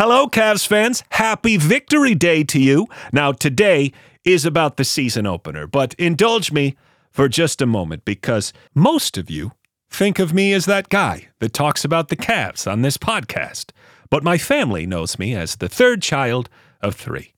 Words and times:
Hello, 0.00 0.28
Cavs 0.28 0.64
fans. 0.64 1.02
Happy 1.10 1.56
Victory 1.56 2.14
Day 2.14 2.44
to 2.44 2.60
you. 2.60 2.86
Now, 3.12 3.32
today 3.32 3.92
is 4.24 4.44
about 4.44 4.76
the 4.76 4.84
season 4.84 5.26
opener, 5.26 5.66
but 5.66 5.94
indulge 5.94 6.52
me 6.52 6.76
for 7.10 7.28
just 7.28 7.60
a 7.60 7.66
moment 7.66 8.04
because 8.04 8.52
most 8.76 9.18
of 9.18 9.28
you 9.28 9.54
think 9.90 10.20
of 10.20 10.32
me 10.32 10.52
as 10.52 10.66
that 10.66 10.88
guy 10.88 11.26
that 11.40 11.52
talks 11.52 11.84
about 11.84 12.10
the 12.10 12.16
Cavs 12.16 12.70
on 12.70 12.82
this 12.82 12.96
podcast. 12.96 13.72
But 14.08 14.22
my 14.22 14.38
family 14.38 14.86
knows 14.86 15.18
me 15.18 15.34
as 15.34 15.56
the 15.56 15.68
third 15.68 16.00
child 16.00 16.48
of 16.80 16.94
three, 16.94 17.34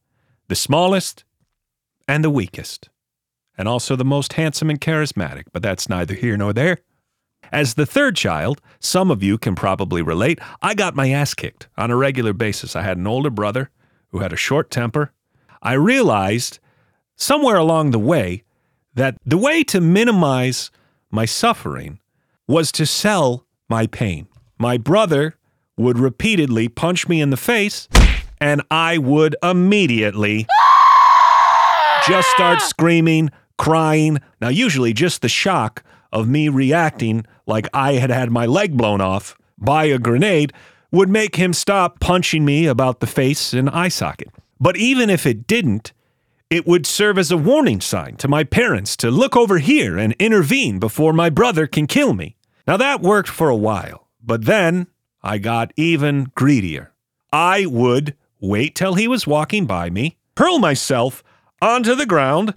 the 0.49 0.55
smallest 0.55 1.25
and 2.07 2.23
the 2.23 2.29
weakest, 2.29 2.91
and 3.57 3.69
also 3.69 3.97
the 3.97 4.05
most 4.05 4.35
handsome 4.35 4.69
and 4.69 4.79
charismatic, 4.79 5.45
but 5.55 5.63
that's 5.63 5.89
neither 5.89 6.13
here 6.13 6.37
nor 6.37 6.53
there. 6.53 6.81
As 7.53 7.75
the 7.75 7.87
third 7.87 8.17
child, 8.17 8.61
some 8.79 9.11
of 9.11 9.23
you 9.23 9.37
can 9.39 9.55
probably 9.55 10.03
relate, 10.03 10.39
I 10.63 10.75
got 10.75 10.95
my 10.95 11.11
ass 11.11 11.35
kicked 11.35 11.69
on 11.77 11.91
a 11.91 11.97
regular 11.97 12.33
basis. 12.33 12.77
I 12.77 12.83
had 12.83 12.97
an 12.97 13.07
older 13.07 13.31
brother 13.31 13.71
who 14.09 14.21
had 14.21 14.33
a 14.33 14.37
short 14.37 14.71
temper. 14.71 15.13
I 15.63 15.75
realized 15.75 16.59
somewhere 17.17 17.57
along 17.57 17.91
the 17.91 17.99
way 17.99 18.45
that 18.95 19.17
the 19.25 19.39
way 19.39 19.63
to 19.65 19.81
minimize 19.81 20.71
my 21.11 21.25
suffering 21.25 21.99
was 22.47 22.73
to 22.73 22.87
sell 22.87 23.47
my 23.69 23.87
pain. 23.87 24.27
My 24.59 24.77
brother 24.77 25.37
would 25.77 25.99
repeatedly 25.99 26.69
punch 26.69 27.09
me 27.09 27.21
in 27.21 27.31
the 27.31 27.37
face, 27.37 27.89
and 28.41 28.63
I 28.71 28.99
would 28.99 29.37
immediately 29.43 30.47
just 32.07 32.29
start 32.31 32.61
screaming, 32.63 33.31
crying. 33.59 34.19
Now, 34.41 34.49
usually 34.49 34.93
just 34.93 35.23
the 35.23 35.29
shock 35.29 35.83
of 36.13 36.29
me 36.29 36.49
reacting 36.49 37.25
like 37.47 37.69
I 37.73 37.95
had 37.95 38.11
had 38.11 38.31
my 38.31 38.47
leg 38.47 38.77
blown 38.77 39.01
off 39.01 39.37
by 39.59 39.85
a 39.85 39.99
grenade 39.99 40.53
would 40.91 41.09
make 41.09 41.37
him 41.37 41.53
stop 41.53 42.01
punching 42.01 42.45
me 42.45 42.67
about 42.67 43.01
the 43.01 43.07
face 43.07 43.53
and 43.53 43.71
eye 43.71 43.89
socket. 43.89 44.29
But 44.59 44.77
even 44.77 45.09
if 45.09 45.27
it 45.27 45.47
didn't, 45.47 45.93
it 46.51 46.67
would 46.67 46.85
serve 46.85 47.17
as 47.17 47.31
a 47.31 47.37
warning 47.37 47.81
sign 47.81 48.17
to 48.17 48.29
my 48.29 48.43
parents 48.43 48.97
to 48.97 49.11
look 49.11 49.37
over 49.37 49.59
here 49.59 49.97
and 49.97 50.15
intervene 50.19 50.79
before 50.81 51.13
my 51.13 51.31
brother 51.31 51.67
can 51.67 51.87
kill 51.87 52.13
me. 52.13 52.37
Now 52.67 52.77
that 52.77 53.01
worked 53.01 53.29
for 53.29 53.49
a 53.49 53.57
while, 53.57 54.09
but 54.23 54.45
then 54.45 54.89
I 55.23 55.39
got 55.39 55.73
even 55.77 56.33
greedier. 56.35 56.93
I 57.33 57.67
would 57.67 58.17
wait 58.41 58.75
till 58.75 58.95
he 58.95 59.07
was 59.07 59.27
walking 59.27 59.67
by 59.67 59.91
me, 59.91 60.17
hurl 60.37 60.59
myself 60.59 61.23
onto 61.63 61.95
the 61.95 62.07
ground, 62.07 62.55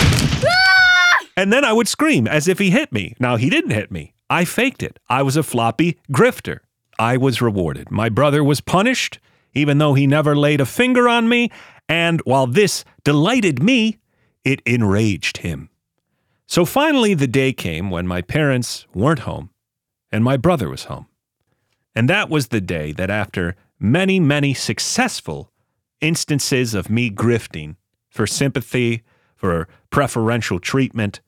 and 1.36 1.52
then 1.52 1.66
I 1.66 1.74
would 1.74 1.88
scream 1.88 2.28
as 2.28 2.48
if 2.48 2.60
he 2.60 2.70
hit 2.70 2.92
me. 2.92 3.16
Now, 3.20 3.36
he 3.36 3.50
didn't 3.50 3.72
hit 3.72 3.92
me. 3.92 4.14
I 4.30 4.46
faked 4.46 4.84
it. 4.84 5.00
I 5.10 5.22
was 5.24 5.36
a 5.36 5.44
floppy 5.44 6.00
grifter. 6.12 6.60
I 7.00 7.18
was 7.18 7.42
rewarded. 7.42 7.92
My 7.92 8.10
brother 8.10 8.44
was 8.44 8.62
punished, 8.62 9.20
even 9.54 9.78
though 9.78 9.94
he 9.94 10.08
never 10.08 10.36
laid 10.36 10.62
a 10.62 10.66
finger 10.66 11.08
on 11.08 11.28
me. 11.28 11.52
And 11.90 12.22
while 12.22 12.48
this 12.48 12.86
delighted 13.04 13.62
me, 13.62 14.00
it 14.44 14.62
enraged 14.66 15.38
him. 15.38 15.70
So 16.48 16.66
finally, 16.66 17.14
the 17.14 17.28
day 17.28 17.54
came 17.54 17.90
when 17.90 18.08
my 18.08 18.22
parents 18.22 18.86
weren't 18.94 19.20
home 19.20 19.50
and 20.12 20.24
my 20.24 20.38
brother 20.38 20.70
was 20.70 20.86
home. 20.86 21.08
And 21.96 22.10
that 22.10 22.30
was 22.30 22.48
the 22.48 22.62
day 22.62 22.92
that, 22.94 23.10
after 23.10 23.56
many, 23.80 24.20
many 24.20 24.54
successful 24.54 25.52
instances 26.02 26.74
of 26.74 26.90
me 26.90 27.10
grifting 27.10 27.76
for 28.10 28.28
sympathy, 28.28 29.04
for 29.44 29.68
preferential 29.90 30.58
treatment, 30.58 31.20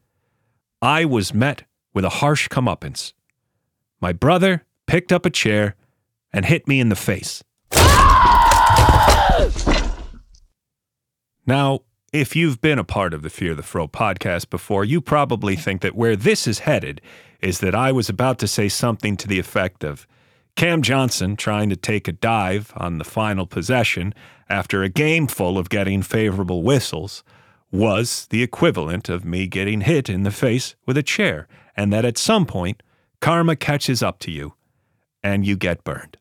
I 0.81 1.03
was 1.03 1.33
met 1.33 1.63
with 1.94 2.05
a 2.05 2.21
harsh 2.23 2.47
comeuppance. 2.47 3.11
My 3.99 4.13
brother 4.13 4.63
picked 4.88 5.11
up 5.11 5.25
a 5.25 5.30
chair 5.30 5.75
and 6.31 6.45
hit 6.45 6.66
me 6.66 6.80
in 6.80 6.88
the 6.88 6.95
face. 6.95 7.43
Now, 11.45 11.81
if 12.13 12.38
you've 12.38 12.61
been 12.61 12.80
a 12.80 12.86
part 12.86 13.13
of 13.13 13.21
the 13.21 13.30
Fear 13.30 13.53
the 13.53 13.61
Fro 13.61 13.89
podcast 13.89 14.49
before, 14.49 14.86
you 14.86 15.02
probably 15.02 15.58
think 15.58 15.81
that 15.81 15.93
where 15.93 16.16
this 16.16 16.47
is 16.47 16.59
headed 16.59 17.02
is 17.42 17.59
that 17.59 17.75
I 17.75 17.92
was 17.92 18.08
about 18.08 18.39
to 18.39 18.48
say 18.48 18.70
something 18.70 19.17
to 19.17 19.27
the 19.27 19.39
effect 19.39 19.83
of 19.83 20.08
Cam 20.55 20.81
Johnson 20.81 21.36
trying 21.36 21.70
to 21.70 21.75
take 21.75 22.08
a 22.08 22.14
dive 22.14 22.71
on 22.77 22.98
the 22.98 23.04
final 23.04 23.45
possession 23.45 24.14
after 24.48 24.83
a 24.83 24.89
game 24.89 25.27
full 25.27 25.58
of 25.58 25.67
getting 25.67 26.02
favorable 26.02 26.64
whistles 26.64 27.21
was 27.75 28.27
the 28.30 28.41
equivalent 28.41 29.09
of 29.09 29.25
me 29.25 29.47
getting 29.47 29.81
hit 29.81 30.09
in 30.09 30.23
the 30.23 30.31
face 30.31 30.75
with 30.86 30.97
a 30.97 31.03
chair, 31.03 31.47
and 31.75 31.91
that 31.91 32.05
at 32.05 32.17
some 32.17 32.45
point, 32.45 32.81
karma 33.21 33.55
catches 33.55 34.02
up 34.02 34.19
to 34.19 34.31
you 34.31 34.53
and 35.23 35.45
you 35.45 35.58
get 35.58 35.83
burned. 35.83 36.17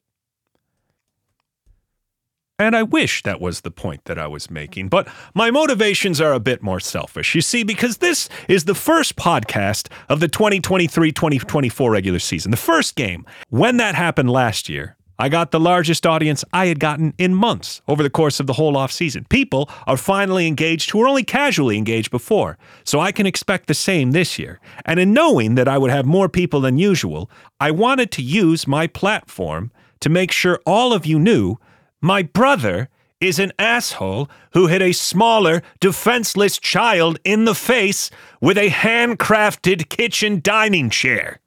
And 2.59 2.77
I 2.77 2.85
wish 2.85 3.25
that 3.25 3.41
was 3.41 3.63
the 3.63 3.71
point 3.71 4.05
that 4.05 4.19
I 4.19 4.29
was 4.29 4.49
making, 4.49 4.89
but 4.89 5.09
my 5.35 5.51
motivations 5.51 6.21
are 6.21 6.33
a 6.33 6.41
bit 6.41 6.63
more 6.63 6.79
selfish. 6.79 7.35
You 7.35 7.41
see, 7.41 7.65
because 7.65 7.99
this 7.99 8.29
is 8.49 8.65
the 8.65 8.77
first 8.77 9.17
podcast 9.17 9.89
of 10.09 10.21
the 10.21 10.29
2023 10.29 11.11
2024 11.11 11.91
regular 11.91 12.21
season, 12.21 12.53
the 12.53 12.57
first 12.57 12.95
game. 12.95 13.27
When 13.51 13.77
that 13.79 13.97
happened 13.97 14.31
last 14.31 14.69
year, 14.69 14.97
I 15.19 15.29
got 15.29 15.51
the 15.51 15.61
largest 15.61 16.07
audience 16.07 16.45
I 16.53 16.67
had 16.67 16.81
gotten 16.81 17.15
in 17.19 17.35
months 17.35 17.83
over 17.87 18.03
the 18.03 18.11
course 18.11 18.41
of 18.41 18.47
the 18.47 18.55
whole 18.55 18.77
off 18.77 18.91
season. 18.91 19.27
People 19.29 19.71
are 19.87 19.97
finally 19.97 20.47
engaged 20.47 20.91
who 20.91 20.99
were 20.99 21.09
only 21.09 21.23
casually 21.23 21.79
engaged 21.79 22.11
before. 22.11 22.59
So 22.85 22.99
I 23.01 23.13
can 23.13 23.27
expect 23.27 23.69
the 23.69 23.75
same 23.75 24.11
this 24.11 24.39
year. 24.39 24.61
And 24.85 24.99
in 24.99 25.13
knowing 25.13 25.55
that 25.55 25.69
I 25.69 25.79
would 25.79 25.91
have 25.91 26.05
more 26.05 26.29
people 26.29 26.61
than 26.61 26.79
usual, 26.79 27.31
I 27.61 27.71
wanted 27.71 28.11
to 28.13 28.23
use 28.23 28.67
my 28.67 28.87
platform 28.87 29.71
to 30.01 30.09
make 30.09 30.33
sure 30.33 30.61
all 30.67 30.93
of 30.93 31.07
you 31.07 31.19
knew 31.19 31.57
my 32.01 32.23
brother 32.23 32.89
is 33.21 33.39
an 33.39 33.53
asshole 33.59 34.29
who 34.53 34.67
hit 34.67 34.83
a 34.83 34.93
smaller, 34.93 35.63
defenseless 35.81 36.59
child 36.59 37.19
in 37.25 37.45
the 37.45 37.55
face 37.55 38.11
with 38.41 38.59
a 38.59 38.69
handcrafted 38.69 39.89
kitchen 39.89 40.41
dining 40.43 40.91
chair. 40.91 41.41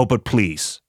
Oh, 0.00 0.06
but 0.06 0.24
please, 0.24 0.80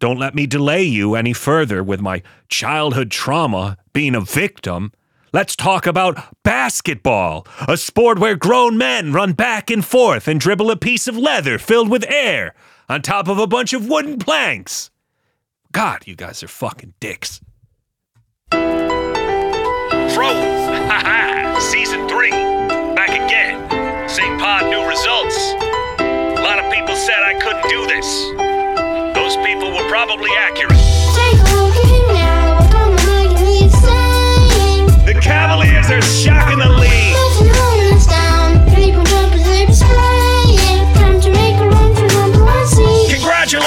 don't 0.00 0.18
let 0.18 0.34
me 0.34 0.46
delay 0.46 0.82
you 0.82 1.14
any 1.14 1.32
further 1.32 1.82
with 1.82 2.02
my 2.02 2.22
childhood 2.50 3.10
trauma 3.10 3.78
being 3.94 4.14
a 4.14 4.20
victim. 4.20 4.92
Let's 5.32 5.56
talk 5.56 5.86
about 5.86 6.22
basketball, 6.42 7.46
a 7.66 7.78
sport 7.78 8.18
where 8.18 8.36
grown 8.36 8.76
men 8.76 9.14
run 9.14 9.32
back 9.32 9.70
and 9.70 9.82
forth 9.82 10.28
and 10.28 10.38
dribble 10.38 10.70
a 10.70 10.76
piece 10.76 11.08
of 11.08 11.16
leather 11.16 11.56
filled 11.56 11.88
with 11.88 12.04
air 12.06 12.52
on 12.86 13.00
top 13.00 13.28
of 13.28 13.38
a 13.38 13.46
bunch 13.46 13.72
of 13.72 13.88
wooden 13.88 14.18
planks. 14.18 14.90
God, 15.72 16.06
you 16.06 16.14
guys 16.14 16.42
are 16.42 16.48
fucking 16.48 16.92
dicks. 17.00 17.40
Fro, 18.50 18.58
season 21.72 22.06
three, 22.10 22.28
back 22.28 23.08
again. 23.08 24.06
Same 24.06 24.38
pod, 24.38 24.64
new 24.66 24.86
results. 24.86 25.54
A 25.98 26.42
lot 26.42 26.58
of 26.58 26.70
people 26.70 26.94
said 26.94 27.22
I 27.22 27.40
couldn't 27.40 27.70
do 27.70 27.86
this. 27.86 28.39
Probably 29.90 30.30
accurate. 30.38 30.89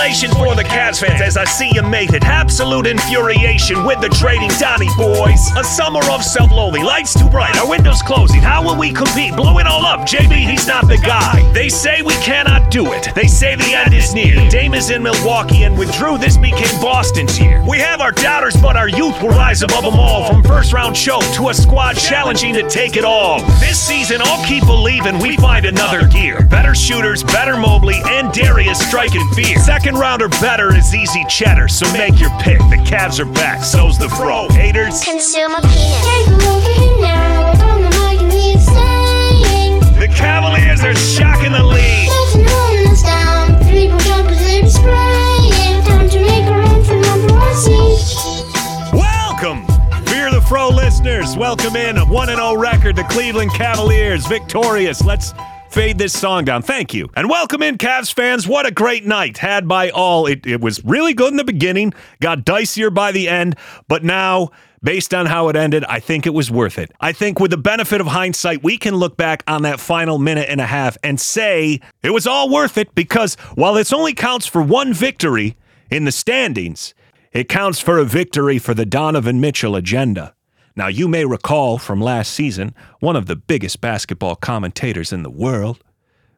For 0.03 0.53
the 0.53 0.65
Cavs 0.65 0.99
fans 0.99 1.21
as 1.21 1.37
I 1.37 1.45
see 1.45 1.71
you 1.73 1.81
made 1.81 2.13
it. 2.13 2.25
Absolute 2.25 2.87
infuriation 2.87 3.85
with 3.85 4.01
the 4.01 4.09
trading 4.09 4.49
Donnie 4.59 4.89
boys. 4.97 5.49
A 5.55 5.63
summer 5.63 6.01
of 6.11 6.21
self-loathing. 6.21 6.83
Lights 6.83 7.17
too 7.17 7.29
bright. 7.29 7.55
Our 7.55 7.69
windows 7.69 8.01
closing. 8.01 8.41
How 8.41 8.61
will 8.61 8.77
we 8.77 8.91
compete? 8.91 9.33
Blow 9.33 9.59
it 9.59 9.65
all 9.65 9.85
up. 9.85 10.01
JB, 10.01 10.49
he's 10.49 10.67
not 10.67 10.89
the 10.89 10.97
guy. 10.97 11.49
They 11.53 11.69
say 11.69 12.01
we 12.01 12.15
cannot 12.15 12.69
do 12.69 12.91
it. 12.91 13.15
They 13.15 13.27
say 13.27 13.55
the 13.55 13.73
end 13.73 13.93
is 13.93 14.13
near. 14.13 14.35
Dame 14.49 14.73
is 14.73 14.89
in 14.89 15.03
Milwaukee 15.03 15.63
and 15.63 15.77
with 15.77 15.89
Jrue, 15.93 16.19
this 16.19 16.35
became 16.35 16.81
Boston's 16.81 17.39
year. 17.39 17.63
We 17.65 17.79
have 17.79 18.01
our 18.01 18.11
doubters, 18.11 18.57
but 18.57 18.75
our 18.75 18.89
youth 18.89 19.21
will 19.21 19.29
rise 19.29 19.61
above 19.61 19.85
them 19.85 19.95
all. 19.95 20.27
From 20.27 20.44
first 20.44 20.73
round 20.73 20.97
choke 20.97 21.23
to 21.35 21.47
a 21.47 21.53
squad 21.53 21.94
challenging 21.94 22.53
to 22.56 22.69
take 22.69 22.97
it 22.97 23.06
all. 23.06 23.39
This 23.61 23.79
season, 23.79 24.21
I'll 24.21 24.45
keep 24.45 24.65
believing 24.65 25.19
we 25.19 25.38
find 25.38 25.65
another 25.65 26.07
gear. 26.07 26.44
Better 26.44 26.75
shooters, 26.75 27.23
better 27.23 27.56
Mobley, 27.56 28.01
and 28.06 28.33
Darius 28.33 28.79
striking 28.79 29.25
fear. 29.29 29.57
Second 29.59 29.93
rounder 29.94 30.30
better 30.30 30.75
is 30.75 30.94
easy 30.94 31.24
cheddar, 31.30 31.68
so 31.68 31.92
make 31.94 32.19
your 32.19 32.30
pick. 32.40 32.60
The 32.69 32.78
Cavs 32.86 33.19
are 33.19 33.25
back, 33.31 33.63
so's 33.63 33.98
the 33.98 34.10
fro. 34.10 34.48
Haters, 34.50 35.04
Consume 35.04 35.54
a 35.54 35.62
penis. 35.62 36.06
Take 36.06 36.28
a 36.28 36.31
look 36.31 36.63
at 36.63 36.78
him 36.78 37.01
now. 37.01 37.51
I 37.51 37.56
don't 37.57 37.81
know 37.81 38.24
what 38.24 38.34
he's 38.34 38.66
saying. 38.66 39.80
the 40.00 40.07
Cavaliers 40.07 40.84
are 40.84 40.95
shocking 40.95 41.51
the 41.51 41.63
league. 41.63 42.10
Nothing 42.10 42.45
holding 42.48 42.88
us 42.92 43.04
down. 43.04 43.60
People 43.69 43.98
jump 44.00 44.30
as 44.30 44.40
they 44.40 44.62
display. 44.62 45.84
Time 45.86 46.10
to 46.10 46.19
make 46.22 46.45
a 46.45 46.51
run 46.51 46.84
for 46.84 46.95
number 46.95 47.34
one 47.34 47.56
seed. 47.56 48.94
Welcome, 48.94 49.66
Fear 50.07 50.31
the 50.31 50.42
Fro 50.48 50.69
listeners. 50.69 51.36
Welcome 51.38 51.75
in 51.75 51.98
a 51.98 52.06
1 52.06 52.28
0 52.28 52.56
record. 52.56 52.95
The 52.95 53.04
Cleveland 53.06 53.51
Cavaliers 53.54 54.25
victorious. 54.28 55.04
Let's 55.04 55.34
fade 55.73 55.97
this 55.97 56.13
song 56.13 56.45
down. 56.45 56.61
Thank 56.61 56.93
you. 56.93 57.09
And 57.15 57.27
welcome 57.27 57.63
in, 57.63 57.79
Cavs 57.79 58.13
fans. 58.13 58.47
What 58.47 58.67
a 58.67 58.71
great 58.71 59.07
night 59.07 59.39
had 59.39 59.67
by 59.67 59.89
all. 59.89 60.27
It, 60.27 60.45
it 60.45 60.61
was 60.61 60.85
really 60.85 61.15
good 61.15 61.31
in 61.31 61.37
the 61.37 61.43
beginning, 61.43 61.93
got 62.21 62.45
dicier 62.45 62.93
by 62.93 63.11
the 63.11 63.27
end, 63.27 63.55
but 63.87 64.03
now. 64.03 64.51
Based 64.83 65.13
on 65.13 65.27
how 65.27 65.47
it 65.47 65.55
ended, 65.55 65.85
I 65.85 66.01
think 66.01 66.27
it 66.27 66.33
was 66.33 66.51
worth 66.51 66.77
it. 66.77 66.91
I 66.99 67.13
think, 67.13 67.39
with 67.39 67.51
the 67.51 67.57
benefit 67.57 68.01
of 68.01 68.07
hindsight, 68.07 68.63
we 68.63 68.77
can 68.77 68.95
look 68.95 69.15
back 69.15 69.41
on 69.47 69.61
that 69.61 69.79
final 69.79 70.19
minute 70.19 70.49
and 70.49 70.59
a 70.59 70.65
half 70.65 70.97
and 71.01 71.21
say 71.21 71.79
it 72.01 72.09
was 72.09 72.27
all 72.27 72.49
worth 72.49 72.77
it 72.77 72.93
because 72.93 73.35
while 73.55 73.75
this 73.75 73.93
only 73.93 74.13
counts 74.13 74.45
for 74.45 74.61
one 74.61 74.93
victory 74.93 75.55
in 75.89 76.03
the 76.03 76.11
standings, 76.11 76.93
it 77.31 77.47
counts 77.47 77.79
for 77.79 77.97
a 77.97 78.03
victory 78.03 78.59
for 78.59 78.73
the 78.73 78.85
Donovan 78.85 79.39
Mitchell 79.39 79.77
agenda. 79.77 80.35
Now, 80.75 80.87
you 80.87 81.07
may 81.07 81.25
recall 81.25 81.77
from 81.77 82.01
last 82.01 82.33
season, 82.33 82.73
one 82.99 83.15
of 83.15 83.27
the 83.27 83.35
biggest 83.35 83.79
basketball 83.79 84.35
commentators 84.35 85.13
in 85.13 85.23
the 85.23 85.29
world, 85.29 85.83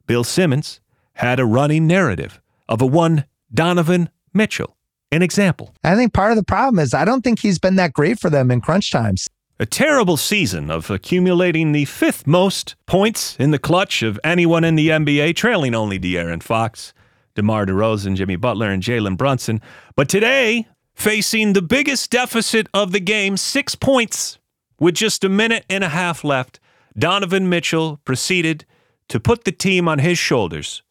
Bill 0.07 0.23
Simmons, 0.25 0.81
had 1.13 1.39
a 1.39 1.45
running 1.45 1.87
narrative 1.87 2.41
of 2.67 2.81
a 2.81 2.85
one 2.85 3.25
Donovan 3.53 4.09
Mitchell. 4.33 4.75
An 5.11 5.21
example. 5.21 5.73
I 5.83 5.95
think 5.95 6.13
part 6.13 6.31
of 6.31 6.37
the 6.37 6.43
problem 6.43 6.79
is 6.79 6.93
I 6.93 7.05
don't 7.05 7.21
think 7.21 7.39
he's 7.39 7.59
been 7.59 7.77
that 7.77 7.93
great 7.93 8.19
for 8.19 8.29
them 8.29 8.51
in 8.51 8.59
crunch 8.59 8.91
times. 8.91 9.29
A 9.57 9.65
terrible 9.65 10.17
season 10.17 10.69
of 10.69 10.89
accumulating 10.89 11.71
the 11.71 11.85
fifth 11.85 12.27
most 12.27 12.75
points 12.85 13.37
in 13.39 13.51
the 13.51 13.59
clutch 13.59 14.03
of 14.03 14.19
anyone 14.21 14.65
in 14.65 14.75
the 14.75 14.89
NBA, 14.89 15.37
trailing 15.37 15.73
only 15.73 15.97
De'Aaron 15.97 16.43
Fox, 16.43 16.93
DeMar 17.35 17.65
DeRozan, 17.65 18.17
Jimmy 18.17 18.35
Butler, 18.35 18.69
and 18.69 18.83
Jalen 18.83 19.15
Brunson. 19.15 19.61
But 19.95 20.09
today, 20.09 20.67
facing 20.95 21.53
the 21.53 21.61
biggest 21.61 22.09
deficit 22.09 22.67
of 22.73 22.91
the 22.91 22.99
game, 22.99 23.37
six 23.37 23.75
points, 23.75 24.39
with 24.79 24.95
just 24.95 25.23
a 25.23 25.29
minute 25.29 25.65
and 25.69 25.83
a 25.83 25.89
half 25.89 26.23
left, 26.23 26.59
Donovan 26.97 27.49
Mitchell 27.49 27.99
proceeded 28.05 28.65
to 29.09 29.19
put 29.19 29.43
the 29.43 29.51
team 29.51 29.87
on 29.87 29.99
his 29.99 30.17
shoulders 30.17 30.81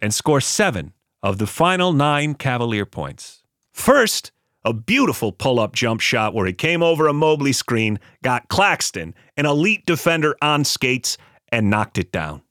and 0.00 0.12
score 0.12 0.40
seven 0.40 0.92
of 1.22 1.38
the 1.38 1.46
final 1.46 1.92
nine 1.92 2.34
Cavalier 2.34 2.84
points. 2.86 3.44
First, 3.72 4.32
a 4.64 4.72
beautiful 4.72 5.32
pull 5.32 5.60
up 5.60 5.74
jump 5.74 6.00
shot 6.00 6.34
where 6.34 6.46
he 6.46 6.52
came 6.52 6.82
over 6.82 7.06
a 7.06 7.12
Mobley 7.12 7.52
screen, 7.52 7.98
got 8.22 8.48
Claxton, 8.48 9.14
an 9.36 9.46
elite 9.46 9.86
defender, 9.86 10.36
on 10.42 10.64
skates, 10.64 11.18
and 11.50 11.70
knocked 11.70 11.98
it 11.98 12.12
down. 12.12 12.42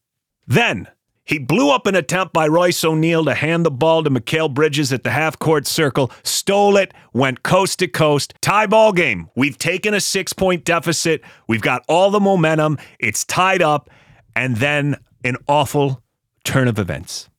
Then, 0.48 0.88
he 1.32 1.40
blew 1.40 1.70
up 1.72 1.88
an 1.88 1.96
attempt 1.96 2.34
by 2.34 2.46
Royce 2.46 2.84
O'Neal 2.84 3.24
to 3.24 3.34
hand 3.34 3.66
the 3.66 3.72
ball 3.72 4.04
to 4.04 4.10
Mikal 4.10 4.54
Bridges 4.54 4.92
at 4.92 5.04
the 5.04 5.12
half 5.12 5.40
court 5.40 5.66
circle, 5.66 6.12
stole 6.24 6.76
it, 6.76 6.94
went 7.14 7.42
coast 7.42 7.80
to 7.80 7.88
coast. 7.88 8.34
Tie 8.42 8.68
ball 8.68 8.92
game. 8.92 9.30
We've 9.34 9.58
taken 9.58 9.94
a 9.94 10.02
six 10.02 10.34
point 10.34 10.66
deficit. 10.66 11.22
We've 11.48 11.62
got 11.62 11.86
all 11.88 12.12
the 12.12 12.20
momentum. 12.20 12.80
It's 13.00 13.24
tied 13.24 13.62
up. 13.62 13.90
And 14.36 14.58
then 14.58 14.98
an 15.24 15.38
awful 15.48 16.04
turn 16.44 16.68
of 16.68 16.78
events. 16.78 17.30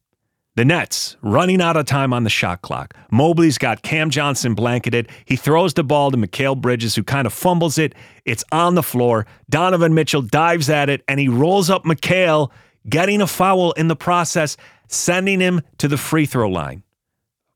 The 0.56 0.64
Nets 0.64 1.18
running 1.20 1.60
out 1.60 1.76
of 1.76 1.84
time 1.84 2.14
on 2.14 2.24
the 2.24 2.30
shot 2.30 2.62
clock. 2.62 2.94
Mobley's 3.10 3.58
got 3.58 3.82
Cam 3.82 4.08
Johnson 4.08 4.54
blanketed. 4.54 5.10
He 5.26 5.36
throws 5.36 5.74
the 5.74 5.84
ball 5.84 6.10
to 6.10 6.16
Mikal 6.16 6.58
Bridges, 6.58 6.94
who 6.94 7.02
kind 7.02 7.26
of 7.26 7.34
fumbles 7.34 7.76
it. 7.76 7.94
It's 8.24 8.44
on 8.52 8.74
the 8.74 8.82
floor. 8.82 9.26
Donovan 9.50 9.92
Mitchell 9.92 10.22
dives 10.22 10.70
at 10.70 10.88
it 10.88 11.02
and 11.08 11.20
he 11.20 11.28
rolls 11.28 11.68
up 11.68 11.84
Mikal, 11.84 12.50
getting 12.88 13.20
a 13.20 13.26
foul 13.26 13.72
in 13.72 13.88
the 13.88 13.96
process, 13.96 14.56
sending 14.88 15.40
him 15.40 15.62
to 15.78 15.88
the 15.88 15.96
free 15.96 16.26
throw 16.26 16.48
line. 16.48 16.82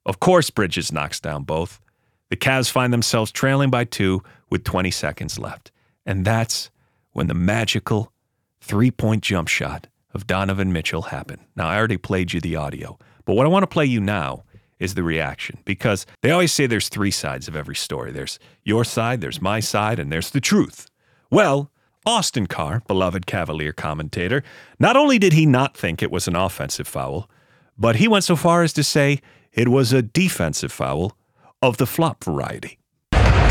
Of 0.04 0.20
course, 0.20 0.50
Bridges 0.50 0.92
knocks 0.92 1.20
down 1.20 1.42
both. 1.42 1.80
The 2.28 2.36
Cavs 2.36 2.70
find 2.70 2.92
themselves 2.92 3.32
trailing 3.32 3.70
by 3.70 3.84
two 3.84 4.22
with 4.50 4.64
20 4.64 4.90
seconds 4.90 5.38
left. 5.38 5.70
And 6.04 6.24
that's 6.24 6.70
when 7.12 7.26
the 7.26 7.34
magical 7.34 8.12
three 8.60 8.90
point 8.90 9.22
jump 9.22 9.48
shot 9.48 9.88
of 10.14 10.26
Donovan 10.26 10.72
Mitchell 10.72 11.02
happened. 11.02 11.42
Now, 11.56 11.68
I 11.68 11.76
already 11.76 11.96
played 11.96 12.32
you 12.32 12.40
the 12.40 12.56
audio, 12.56 12.98
but 13.24 13.34
what 13.34 13.46
I 13.46 13.48
want 13.48 13.64
to 13.64 13.68
play 13.68 13.84
you 13.84 14.00
now 14.00 14.44
is 14.78 14.94
the 14.94 15.02
reaction 15.02 15.58
because 15.64 16.06
they 16.22 16.30
always 16.30 16.52
say 16.52 16.66
there's 16.66 16.88
three 16.88 17.10
sides 17.10 17.48
of 17.48 17.56
every 17.56 17.74
story 17.74 18.12
there's 18.12 18.38
your 18.64 18.84
side, 18.84 19.20
there's 19.20 19.40
my 19.40 19.60
side, 19.60 19.98
and 19.98 20.12
there's 20.12 20.30
the 20.30 20.40
truth. 20.40 20.90
Well, 21.30 21.70
Austin 22.06 22.46
Carr, 22.46 22.82
beloved 22.86 23.26
Cavalier 23.26 23.72
commentator, 23.72 24.44
not 24.78 24.96
only 24.96 25.18
did 25.18 25.32
he 25.32 25.44
not 25.44 25.76
think 25.76 26.00
it 26.00 26.10
was 26.12 26.28
an 26.28 26.36
offensive 26.36 26.86
foul, 26.86 27.28
but 27.76 27.96
he 27.96 28.06
went 28.06 28.22
so 28.22 28.36
far 28.36 28.62
as 28.62 28.72
to 28.74 28.84
say 28.84 29.20
it 29.52 29.68
was 29.68 29.92
a 29.92 30.02
defensive 30.02 30.70
foul 30.70 31.16
of 31.60 31.78
the 31.78 31.86
flop 31.86 32.22
variety. 32.22 32.78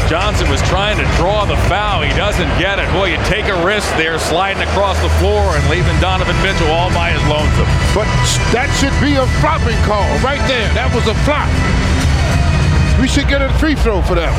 Johnson 0.08 0.50
was 0.50 0.62
trying 0.70 0.98
to 0.98 1.04
draw 1.18 1.44
the 1.44 1.58
foul. 1.68 2.02
He 2.02 2.16
doesn't 2.16 2.48
get 2.58 2.80
it. 2.80 2.88
Boy, 2.94 3.12
you 3.12 3.18
take 3.26 3.46
a 3.46 3.66
risk 3.66 3.90
there 3.98 4.18
sliding 4.20 4.64
across 4.64 5.02
the 5.02 5.10
floor 5.20 5.42
and 5.42 5.70
leaving 5.70 6.00
Donovan 6.00 6.40
Mitchell 6.42 6.72
all 6.72 6.94
by 6.94 7.12
his 7.12 7.24
lonesome. 7.28 7.68
But 7.92 8.08
that 8.56 8.72
should 8.80 8.96
be 9.04 9.18
a 9.20 9.28
flopping 9.44 9.76
call 9.84 10.08
right 10.24 10.40
there. 10.48 10.72
That 10.74 10.94
was 10.96 11.04
a 11.12 11.16
flop. 11.28 11.50
We 13.02 13.08
should 13.10 13.28
get 13.28 13.42
a 13.42 13.52
free 13.60 13.76
throw 13.76 14.02
for 14.04 14.16
that. 14.16 14.32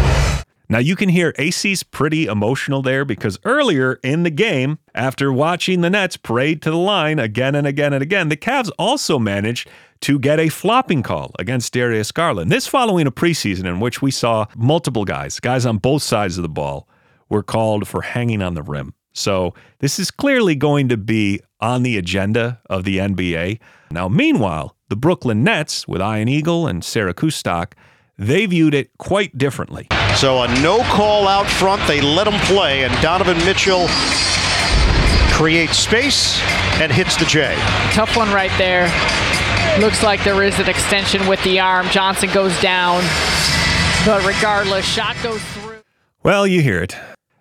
Now 0.69 0.79
you 0.79 0.97
can 0.97 1.09
hear 1.09 1.33
AC's 1.39 1.83
pretty 1.83 2.27
emotional 2.27 2.83
there 2.83 3.05
because 3.05 3.39
earlier 3.45 4.01
in 4.03 4.25
the 4.25 4.31
game, 4.31 4.79
after 4.95 5.33
watching 5.33 5.81
the 5.81 5.91
Nets 5.91 6.17
parade 6.17 6.61
to 6.63 6.71
the 6.71 6.77
line 6.77 7.19
again 7.19 7.55
and 7.55 7.67
again 7.67 7.93
and 7.93 8.03
again, 8.03 8.29
the 8.29 8.37
Cavs 8.37 8.71
also 8.79 9.19
managed 9.19 9.69
to 10.01 10.19
get 10.19 10.41
a 10.41 10.49
flopping 10.49 11.03
call 11.03 11.33
against 11.39 11.73
Darius 11.73 12.11
Garland. 12.13 12.51
This 12.51 12.67
following 12.67 13.07
a 13.07 13.13
preseason 13.13 13.65
in 13.65 13.81
which 13.81 14.03
we 14.03 14.11
saw 14.11 14.47
multiple 14.57 15.05
guys, 15.05 15.39
guys 15.41 15.65
on 15.65 15.79
both 15.79 16.03
sides 16.03 16.37
of 16.37 16.43
the 16.43 16.49
ball, 16.49 16.89
were 17.29 17.43
called 17.43 17.87
for 17.89 18.03
hanging 18.03 18.43
on 18.43 18.55
the 18.55 18.63
rim. 18.63 18.95
So 19.13 19.55
this 19.79 19.99
is 19.99 20.11
clearly 20.11 20.55
going 20.55 20.89
to 20.89 20.97
be 20.97 21.41
on 21.61 21.83
the 21.83 21.97
agenda 21.97 22.61
of 22.69 22.85
the 22.85 22.99
NBA. 22.99 23.61
Now, 23.91 24.09
meanwhile, 24.09 24.77
the 24.89 24.97
Brooklyn 24.97 25.43
Nets 25.43 25.89
with 25.89 26.03
Ian 26.03 26.29
Eagle 26.29 26.67
and 26.67 26.85
Sarah 26.85 27.15
Kustok, 27.15 27.73
they 28.19 28.47
viewed 28.47 28.75
it 28.75 28.91
quite 28.99 29.37
differently. 29.39 29.89
So 30.17 30.41
a 30.41 30.49
no 30.63 30.83
call 30.85 31.29
out 31.29 31.47
front. 31.47 31.87
They 31.87 32.01
let 32.01 32.27
him 32.27 32.41
play, 32.47 32.85
and 32.85 33.03
Donovan 33.03 33.37
Mitchell 33.45 33.87
creates 35.31 35.77
space 35.77 36.41
and 36.81 36.91
hits 36.91 37.17
the 37.17 37.27
J. 37.27 37.55
Tough 37.93 38.17
one 38.17 38.33
right 38.33 38.51
there. 38.57 38.91
Looks 39.79 40.03
like 40.03 40.25
there 40.25 40.43
is 40.43 40.59
an 40.59 40.71
extension 40.71 41.27
with 41.29 41.43
the 41.45 41.61
arm. 41.61 41.87
Johnson 41.91 42.31
goes 42.33 42.59
down. 42.63 43.03
But 44.07 44.25
regardless, 44.27 44.87
shot 44.87 45.17
goes 45.23 45.43
through. 45.53 45.81
Well, 46.23 46.47
you 46.47 46.63
hear 46.63 46.83
it. 46.83 46.97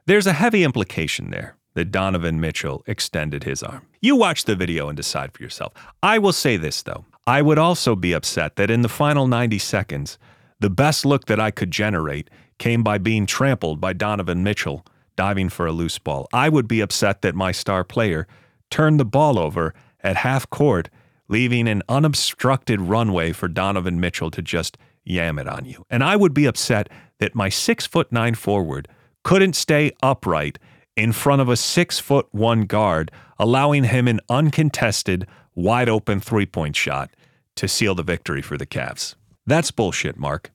There's 0.06 0.28
a 0.28 0.34
heavy 0.34 0.66
implication 0.66 1.32
there 1.32 1.56
that 1.76 1.92
Donovan 1.92 2.42
Mitchell 2.42 2.84
extended 2.88 3.46
his 3.46 3.64
arm. 3.64 3.88
You 4.02 4.18
watch 4.18 4.44
the 4.44 4.56
video 4.58 4.90
and 4.90 4.98
decide 4.98 5.32
for 5.32 5.42
yourself. 5.42 5.72
I 6.04 6.20
will 6.20 6.34
say 6.34 6.58
this, 6.58 6.84
though. 6.84 7.06
I 7.26 7.42
would 7.42 7.58
also 7.58 7.96
be 7.96 8.12
upset 8.12 8.58
that 8.58 8.70
in 8.70 8.82
the 8.82 8.90
final 8.90 9.28
90 9.28 9.60
seconds, 9.60 10.18
the 10.60 10.70
best 10.70 11.06
look 11.06 11.26
that 11.26 11.40
I 11.40 11.52
could 11.52 11.72
generate 11.72 12.30
came 12.58 12.84
by 12.84 12.98
being 12.98 13.26
trampled 13.26 13.82
by 13.82 13.94
Donovan 13.94 14.44
Mitchell 14.44 14.86
diving 15.16 15.50
for 15.50 15.66
a 15.66 15.72
loose 15.72 15.98
ball. 15.98 16.28
I 16.34 16.50
would 16.50 16.68
be 16.68 16.82
upset 16.82 17.22
that 17.22 17.36
my 17.36 17.52
star 17.52 17.84
player 17.84 18.28
turned 18.70 19.00
the 19.00 19.06
ball 19.06 19.40
over 19.40 19.74
at 20.02 20.18
half 20.18 20.50
court, 20.50 20.90
leaving 21.28 21.68
an 21.68 21.82
unobstructed 21.90 22.82
runway 22.82 23.32
for 23.32 23.48
Donovan 23.48 24.00
Mitchell 24.00 24.32
to 24.32 24.42
just 24.42 24.78
yam 25.04 25.40
it 25.40 25.48
on 25.48 25.66
you. 25.66 25.86
And 25.90 26.04
I 26.04 26.16
would 26.16 26.34
be 26.34 26.46
upset 26.46 26.90
that 27.20 27.36
my 27.36 27.50
six 27.50 27.86
foot 27.86 28.12
nine 28.12 28.36
forward 28.36 28.88
couldn't 29.24 29.56
stay 29.56 29.92
upright 30.04 30.60
in 30.96 31.12
front 31.12 31.42
of 31.42 31.50
a 31.50 31.58
six 31.58 32.00
foot 32.00 32.28
one 32.32 32.62
guard, 32.64 33.12
allowing 33.40 33.86
him 33.86 34.08
an 34.08 34.20
uncontested, 34.30 35.28
wide 35.54 35.90
open 35.90 36.20
three 36.20 36.46
point 36.46 36.76
shot 36.76 37.10
to 37.56 37.68
seal 37.68 37.96
the 37.96 38.04
victory 38.04 38.42
for 38.42 38.58
the 38.58 38.66
Cavs. 38.66 39.16
That's 39.46 39.72
bullshit, 39.72 40.18
Mark. 40.18 40.52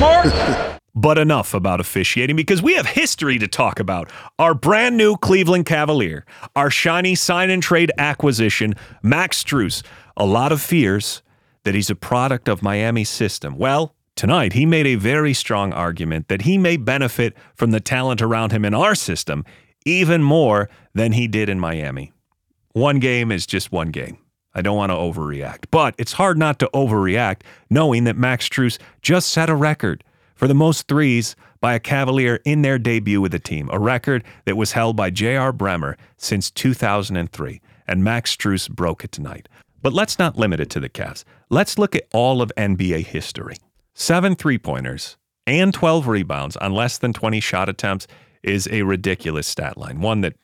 That's 0.00 0.34
Mark. 0.34 0.76
But 0.92 1.18
enough 1.18 1.54
about 1.54 1.78
officiating 1.78 2.34
because 2.34 2.62
we 2.62 2.74
have 2.74 2.84
history 2.84 3.38
to 3.38 3.46
talk 3.46 3.78
about. 3.78 4.10
Our 4.40 4.54
brand 4.54 4.96
new 4.96 5.16
Cleveland 5.16 5.66
Cavalier, 5.66 6.26
our 6.56 6.68
shiny 6.68 7.14
sign 7.14 7.48
and 7.48 7.62
trade 7.62 7.92
acquisition, 7.96 8.74
Max 9.00 9.42
Strus. 9.42 9.84
A 10.16 10.26
lot 10.26 10.50
of 10.50 10.60
fears 10.60 11.22
that 11.62 11.76
he's 11.76 11.90
a 11.90 11.94
product 11.94 12.48
of 12.48 12.60
Miami's 12.60 13.08
system. 13.08 13.56
Well, 13.56 13.94
tonight 14.16 14.52
he 14.52 14.66
made 14.66 14.88
a 14.88 14.96
very 14.96 15.32
strong 15.32 15.72
argument 15.72 16.26
that 16.26 16.42
he 16.42 16.58
may 16.58 16.76
benefit 16.76 17.36
from 17.54 17.70
the 17.70 17.80
talent 17.80 18.20
around 18.20 18.50
him 18.50 18.64
in 18.64 18.74
our 18.74 18.96
system 18.96 19.44
even 19.86 20.24
more 20.24 20.68
than 20.92 21.12
he 21.12 21.28
did 21.28 21.48
in 21.48 21.60
Miami. 21.60 22.12
One 22.72 22.98
game 22.98 23.30
is 23.30 23.46
just 23.46 23.70
one 23.70 23.90
game. 23.90 24.18
I 24.54 24.62
don't 24.62 24.76
want 24.76 24.90
to 24.90 24.96
overreact, 24.96 25.66
but 25.70 25.94
it's 25.98 26.12
hard 26.12 26.36
not 26.36 26.58
to 26.58 26.70
overreact 26.74 27.42
knowing 27.68 28.04
that 28.04 28.16
Max 28.16 28.48
Strus 28.48 28.78
just 29.00 29.30
set 29.30 29.48
a 29.48 29.54
record 29.54 30.02
for 30.34 30.48
the 30.48 30.54
most 30.54 30.88
threes 30.88 31.36
by 31.60 31.74
a 31.74 31.80
Cavalier 31.80 32.40
in 32.44 32.62
their 32.62 32.78
debut 32.78 33.20
with 33.20 33.32
the 33.32 33.38
team, 33.38 33.68
a 33.72 33.78
record 33.78 34.24
that 34.46 34.56
was 34.56 34.72
held 34.72 34.96
by 34.96 35.10
J.R. 35.10 35.52
Bremer 35.52 35.96
since 36.16 36.50
2003, 36.50 37.60
and 37.86 38.02
Max 38.02 38.34
Strus 38.34 38.68
broke 38.68 39.04
it 39.04 39.12
tonight. 39.12 39.48
But 39.82 39.92
let's 39.92 40.18
not 40.18 40.36
limit 40.36 40.60
it 40.60 40.70
to 40.70 40.80
the 40.80 40.88
Cavs. 40.88 41.24
Let's 41.48 41.78
look 41.78 41.94
at 41.94 42.08
all 42.12 42.42
of 42.42 42.52
NBA 42.56 43.06
history. 43.06 43.56
Seven 43.94 44.34
three 44.34 44.58
pointers 44.58 45.16
and 45.46 45.74
12 45.74 46.06
rebounds 46.06 46.56
on 46.56 46.72
less 46.72 46.98
than 46.98 47.12
20 47.12 47.40
shot 47.40 47.68
attempts 47.68 48.06
is 48.42 48.68
a 48.70 48.82
ridiculous 48.82 49.46
stat 49.46 49.76
line, 49.76 50.00
one 50.00 50.22
that 50.22 50.36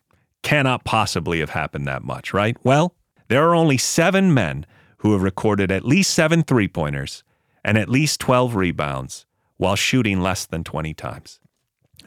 cannot 0.43 0.85
possibly 0.85 1.41
have 1.41 1.51
happened 1.51 1.87
that 1.87 2.05
much, 2.05 2.35
right? 2.35 2.57
Well, 2.63 2.95
there 3.29 3.49
are 3.49 3.55
only 3.55 3.79
seven 3.79 4.33
men 4.33 4.67
who 4.99 5.13
have 5.13 5.23
recorded 5.23 5.71
at 5.71 5.85
least 5.85 6.13
seven 6.13 6.43
three 6.43 6.69
pointers 6.69 7.23
and 7.65 7.77
at 7.77 7.89
least 7.89 8.21
12 8.21 8.55
rebounds 8.55 9.27
while 9.57 9.77
shooting 9.77 10.21
less 10.21 10.47
than 10.47 10.63
20 10.63 10.95
times. 10.95 11.41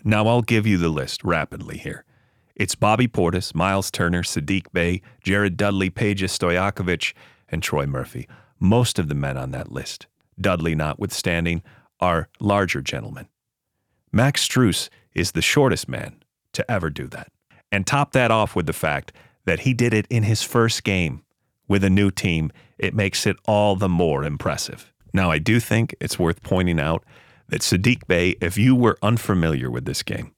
Now 0.04 0.28
I'll 0.28 0.42
give 0.42 0.66
you 0.66 0.78
the 0.78 0.90
list 0.90 1.24
rapidly 1.24 1.78
here. 1.78 2.06
It's 2.56 2.76
Bobby 2.76 3.08
Portis, 3.08 3.54
Miles 3.54 3.92
Turner, 3.92 4.24
Saddiq 4.24 4.72
Bey, 4.72 5.02
Jared 5.22 5.58
Dudley, 5.58 5.90
Peja 5.90 6.28
Stojakovic, 6.28 7.14
and 7.50 7.64
Troy 7.64 7.86
Murphy. 7.86 8.28
Most 8.60 9.00
of 9.00 9.08
the 9.08 9.16
men 9.16 9.38
on 9.38 9.52
that 9.52 9.72
list, 9.72 10.08
Dudley 10.40 10.76
notwithstanding, 10.76 11.64
are 12.00 12.30
larger 12.40 12.82
gentlemen. 12.82 13.28
Max 14.12 14.48
Strus 14.48 14.90
is 15.14 15.32
the 15.32 15.42
shortest 15.42 15.88
man 15.88 16.24
to 16.54 16.70
ever 16.70 16.90
do 16.90 17.08
that. 17.08 17.32
And 17.72 17.86
top 17.86 18.14
that 18.14 18.32
off 18.32 18.56
with 18.56 18.66
the 18.66 18.74
fact 18.74 19.14
that 19.50 19.62
he 19.62 19.74
did 19.74 19.96
it 19.96 20.06
in 20.12 20.22
his 20.22 20.44
first 20.44 20.84
game 20.84 21.24
with 21.68 21.84
a 21.84 21.90
new 21.90 22.12
team. 22.12 22.52
It 22.78 22.94
makes 22.94 23.26
it 23.26 23.36
all 23.48 23.76
the 23.76 23.90
more 23.90 24.24
impressive. 24.24 24.94
Now, 25.12 25.32
I 25.32 25.40
do 25.40 25.60
think 25.60 25.96
it's 26.00 26.20
worth 26.20 26.44
pointing 26.44 26.80
out 26.80 27.04
that 27.48 27.62
Saddiq 27.62 28.06
Bey, 28.06 28.36
if 28.42 28.60
you 28.60 28.76
were 28.76 29.00
unfamiliar 29.02 29.72
with 29.72 29.86
this 29.86 30.04
game, 30.04 30.36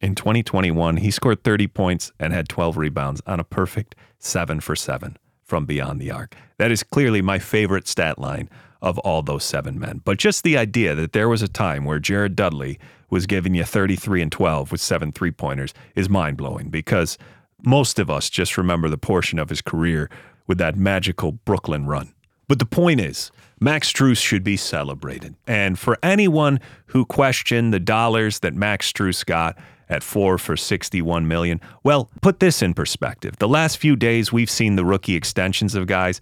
in 0.00 0.16
2021, 0.16 0.96
he 0.96 1.12
scored 1.12 1.44
30 1.44 1.68
points 1.68 2.10
and 2.18 2.32
had 2.32 2.48
12 2.48 2.76
rebounds 2.76 3.22
on 3.28 3.38
a 3.38 3.44
perfect 3.44 3.94
7 4.18 4.58
for 4.58 4.74
7 4.74 5.16
from 5.44 5.64
beyond 5.64 6.00
the 6.00 6.10
arc. 6.10 6.34
That 6.56 6.72
is 6.72 6.82
clearly 6.82 7.22
my 7.22 7.38
favorite 7.38 7.86
stat 7.86 8.18
line 8.18 8.50
of 8.82 8.98
all 8.98 9.22
those 9.22 9.44
seven 9.44 9.78
men. 9.78 10.02
But 10.04 10.18
just 10.18 10.42
the 10.42 10.58
idea 10.58 10.96
that 10.96 11.12
there 11.12 11.28
was 11.28 11.42
a 11.42 11.48
time 11.48 11.84
where 11.84 12.00
Jared 12.00 12.34
Dudley 12.34 12.80
was 13.08 13.26
giving 13.26 13.54
you 13.54 13.64
33 13.64 14.22
and 14.22 14.32
12 14.32 14.72
with 14.72 14.80
seven 14.80 15.12
three 15.12 15.30
pointers 15.30 15.74
is 15.94 16.08
mind 16.08 16.36
blowing 16.36 16.70
because 16.70 17.18
most 17.64 17.98
of 17.98 18.10
us 18.10 18.30
just 18.30 18.56
remember 18.56 18.88
the 18.88 18.98
portion 18.98 19.38
of 19.38 19.48
his 19.48 19.62
career 19.62 20.10
with 20.46 20.58
that 20.58 20.76
magical 20.76 21.32
Brooklyn 21.32 21.86
run. 21.86 22.14
But 22.48 22.58
the 22.58 22.66
point 22.66 23.00
is, 23.00 23.30
Max 23.60 23.92
Strus 23.92 24.18
should 24.18 24.44
be 24.44 24.56
celebrated. 24.56 25.34
And 25.46 25.78
for 25.78 25.98
anyone 26.02 26.60
who 26.86 27.04
questioned 27.04 27.74
the 27.74 27.80
dollars 27.80 28.38
that 28.40 28.54
Max 28.54 28.90
Strus 28.90 29.24
got 29.24 29.58
at 29.88 30.02
four 30.02 30.38
for 30.38 30.56
61 30.56 31.26
million, 31.28 31.60
well, 31.82 32.10
put 32.22 32.40
this 32.40 32.62
in 32.62 32.72
perspective. 32.74 33.36
The 33.38 33.48
last 33.48 33.78
few 33.78 33.96
days 33.96 34.32
we've 34.32 34.50
seen 34.50 34.76
the 34.76 34.84
rookie 34.84 35.14
extensions 35.14 35.74
of 35.74 35.86
guys. 35.86 36.20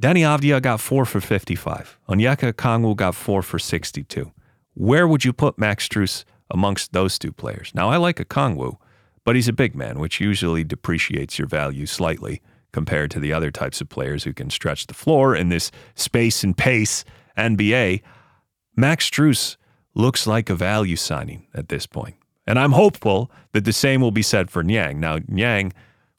Deni 0.00 0.20
Avdija 0.20 0.60
got 0.60 0.80
four 0.80 1.04
for 1.04 1.20
55. 1.20 1.98
Onyeka 2.08 2.52
Okongwu 2.52 2.96
got 2.96 3.14
four 3.14 3.42
for 3.42 3.58
62. 3.58 4.32
Where 4.74 5.06
would 5.06 5.24
you 5.24 5.32
put 5.32 5.58
Max 5.58 5.86
Strus 5.86 6.24
amongst 6.50 6.92
those 6.92 7.18
two 7.18 7.32
players? 7.32 7.72
Now, 7.74 7.90
I 7.90 7.98
like 7.98 8.16
Okongwu, 8.16 8.76
but 9.24 9.36
he's 9.36 9.48
a 9.48 9.52
big 9.52 9.74
man, 9.74 9.98
which 9.98 10.20
usually 10.20 10.64
depreciates 10.64 11.38
your 11.38 11.48
value 11.48 11.86
slightly 11.86 12.42
compared 12.72 13.10
to 13.10 13.20
the 13.20 13.32
other 13.32 13.50
types 13.50 13.80
of 13.80 13.88
players 13.88 14.24
who 14.24 14.32
can 14.32 14.50
stretch 14.50 14.86
the 14.86 14.94
floor 14.94 15.36
in 15.36 15.48
this 15.48 15.70
space 15.94 16.42
and 16.42 16.56
pace 16.56 17.04
NBA. 17.36 18.02
Max 18.76 19.08
Strus 19.08 19.56
looks 19.94 20.26
like 20.26 20.48
a 20.48 20.54
value 20.54 20.96
signing 20.96 21.46
at 21.54 21.68
this 21.68 21.86
point. 21.86 22.16
And 22.46 22.58
I'm 22.58 22.72
hopeful 22.72 23.30
that 23.52 23.64
the 23.64 23.72
same 23.72 24.00
will 24.00 24.10
be 24.10 24.22
said 24.22 24.50
for 24.50 24.62
Niang. 24.64 24.98
Now, 24.98 25.18
Niang 25.28 25.72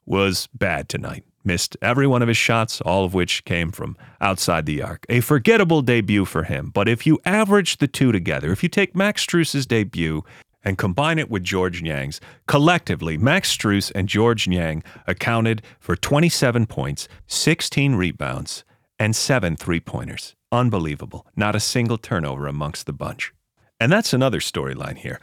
was 0.06 0.48
bad 0.54 0.88
tonight. 0.88 1.24
Missed 1.46 1.76
every 1.82 2.06
one 2.06 2.22
of 2.22 2.28
his 2.28 2.38
shots, 2.38 2.80
all 2.80 3.04
of 3.04 3.12
which 3.12 3.44
came 3.44 3.70
from 3.70 3.98
outside 4.22 4.64
the 4.64 4.80
arc. 4.80 5.04
A 5.10 5.20
forgettable 5.20 5.82
debut 5.82 6.24
for 6.24 6.44
him. 6.44 6.70
But 6.72 6.88
if 6.88 7.06
you 7.06 7.20
average 7.26 7.76
the 7.76 7.88
two 7.88 8.12
together, 8.12 8.50
if 8.50 8.62
you 8.62 8.70
take 8.70 8.96
Max 8.96 9.26
Strus's 9.26 9.66
debut 9.66 10.24
and 10.64 10.78
combine 10.78 11.18
it 11.18 11.30
with 11.30 11.44
George 11.44 11.82
Niang's, 11.82 12.20
collectively, 12.46 13.18
Max 13.18 13.54
Strus 13.54 13.92
and 13.94 14.08
George 14.08 14.48
Niang 14.48 14.82
accounted 15.06 15.62
for 15.78 15.94
27 15.94 16.66
points, 16.66 17.08
16 17.26 17.94
rebounds, 17.94 18.64
and 18.98 19.14
seven 19.14 19.56
three 19.56 19.80
pointers. 19.80 20.34
Unbelievable. 20.50 21.26
Not 21.36 21.56
a 21.56 21.60
single 21.60 21.98
turnover 21.98 22.46
amongst 22.46 22.86
the 22.86 22.92
bunch. 22.92 23.32
And 23.80 23.90
that's 23.90 24.12
another 24.12 24.40
storyline 24.40 24.98
here. 24.98 25.20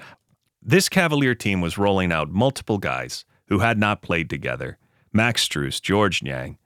This 0.62 0.90
Cavalier 0.90 1.34
team 1.34 1.62
was 1.62 1.78
rolling 1.78 2.12
out 2.12 2.30
multiple 2.30 2.78
guys 2.78 3.26
who 3.48 3.60
had 3.60 3.78
not 3.78 4.02
played 4.02 4.30
together 4.30 4.78
Max 5.14 5.48
Strus, 5.48 5.82
George 5.82 6.22
Niang. 6.22 6.58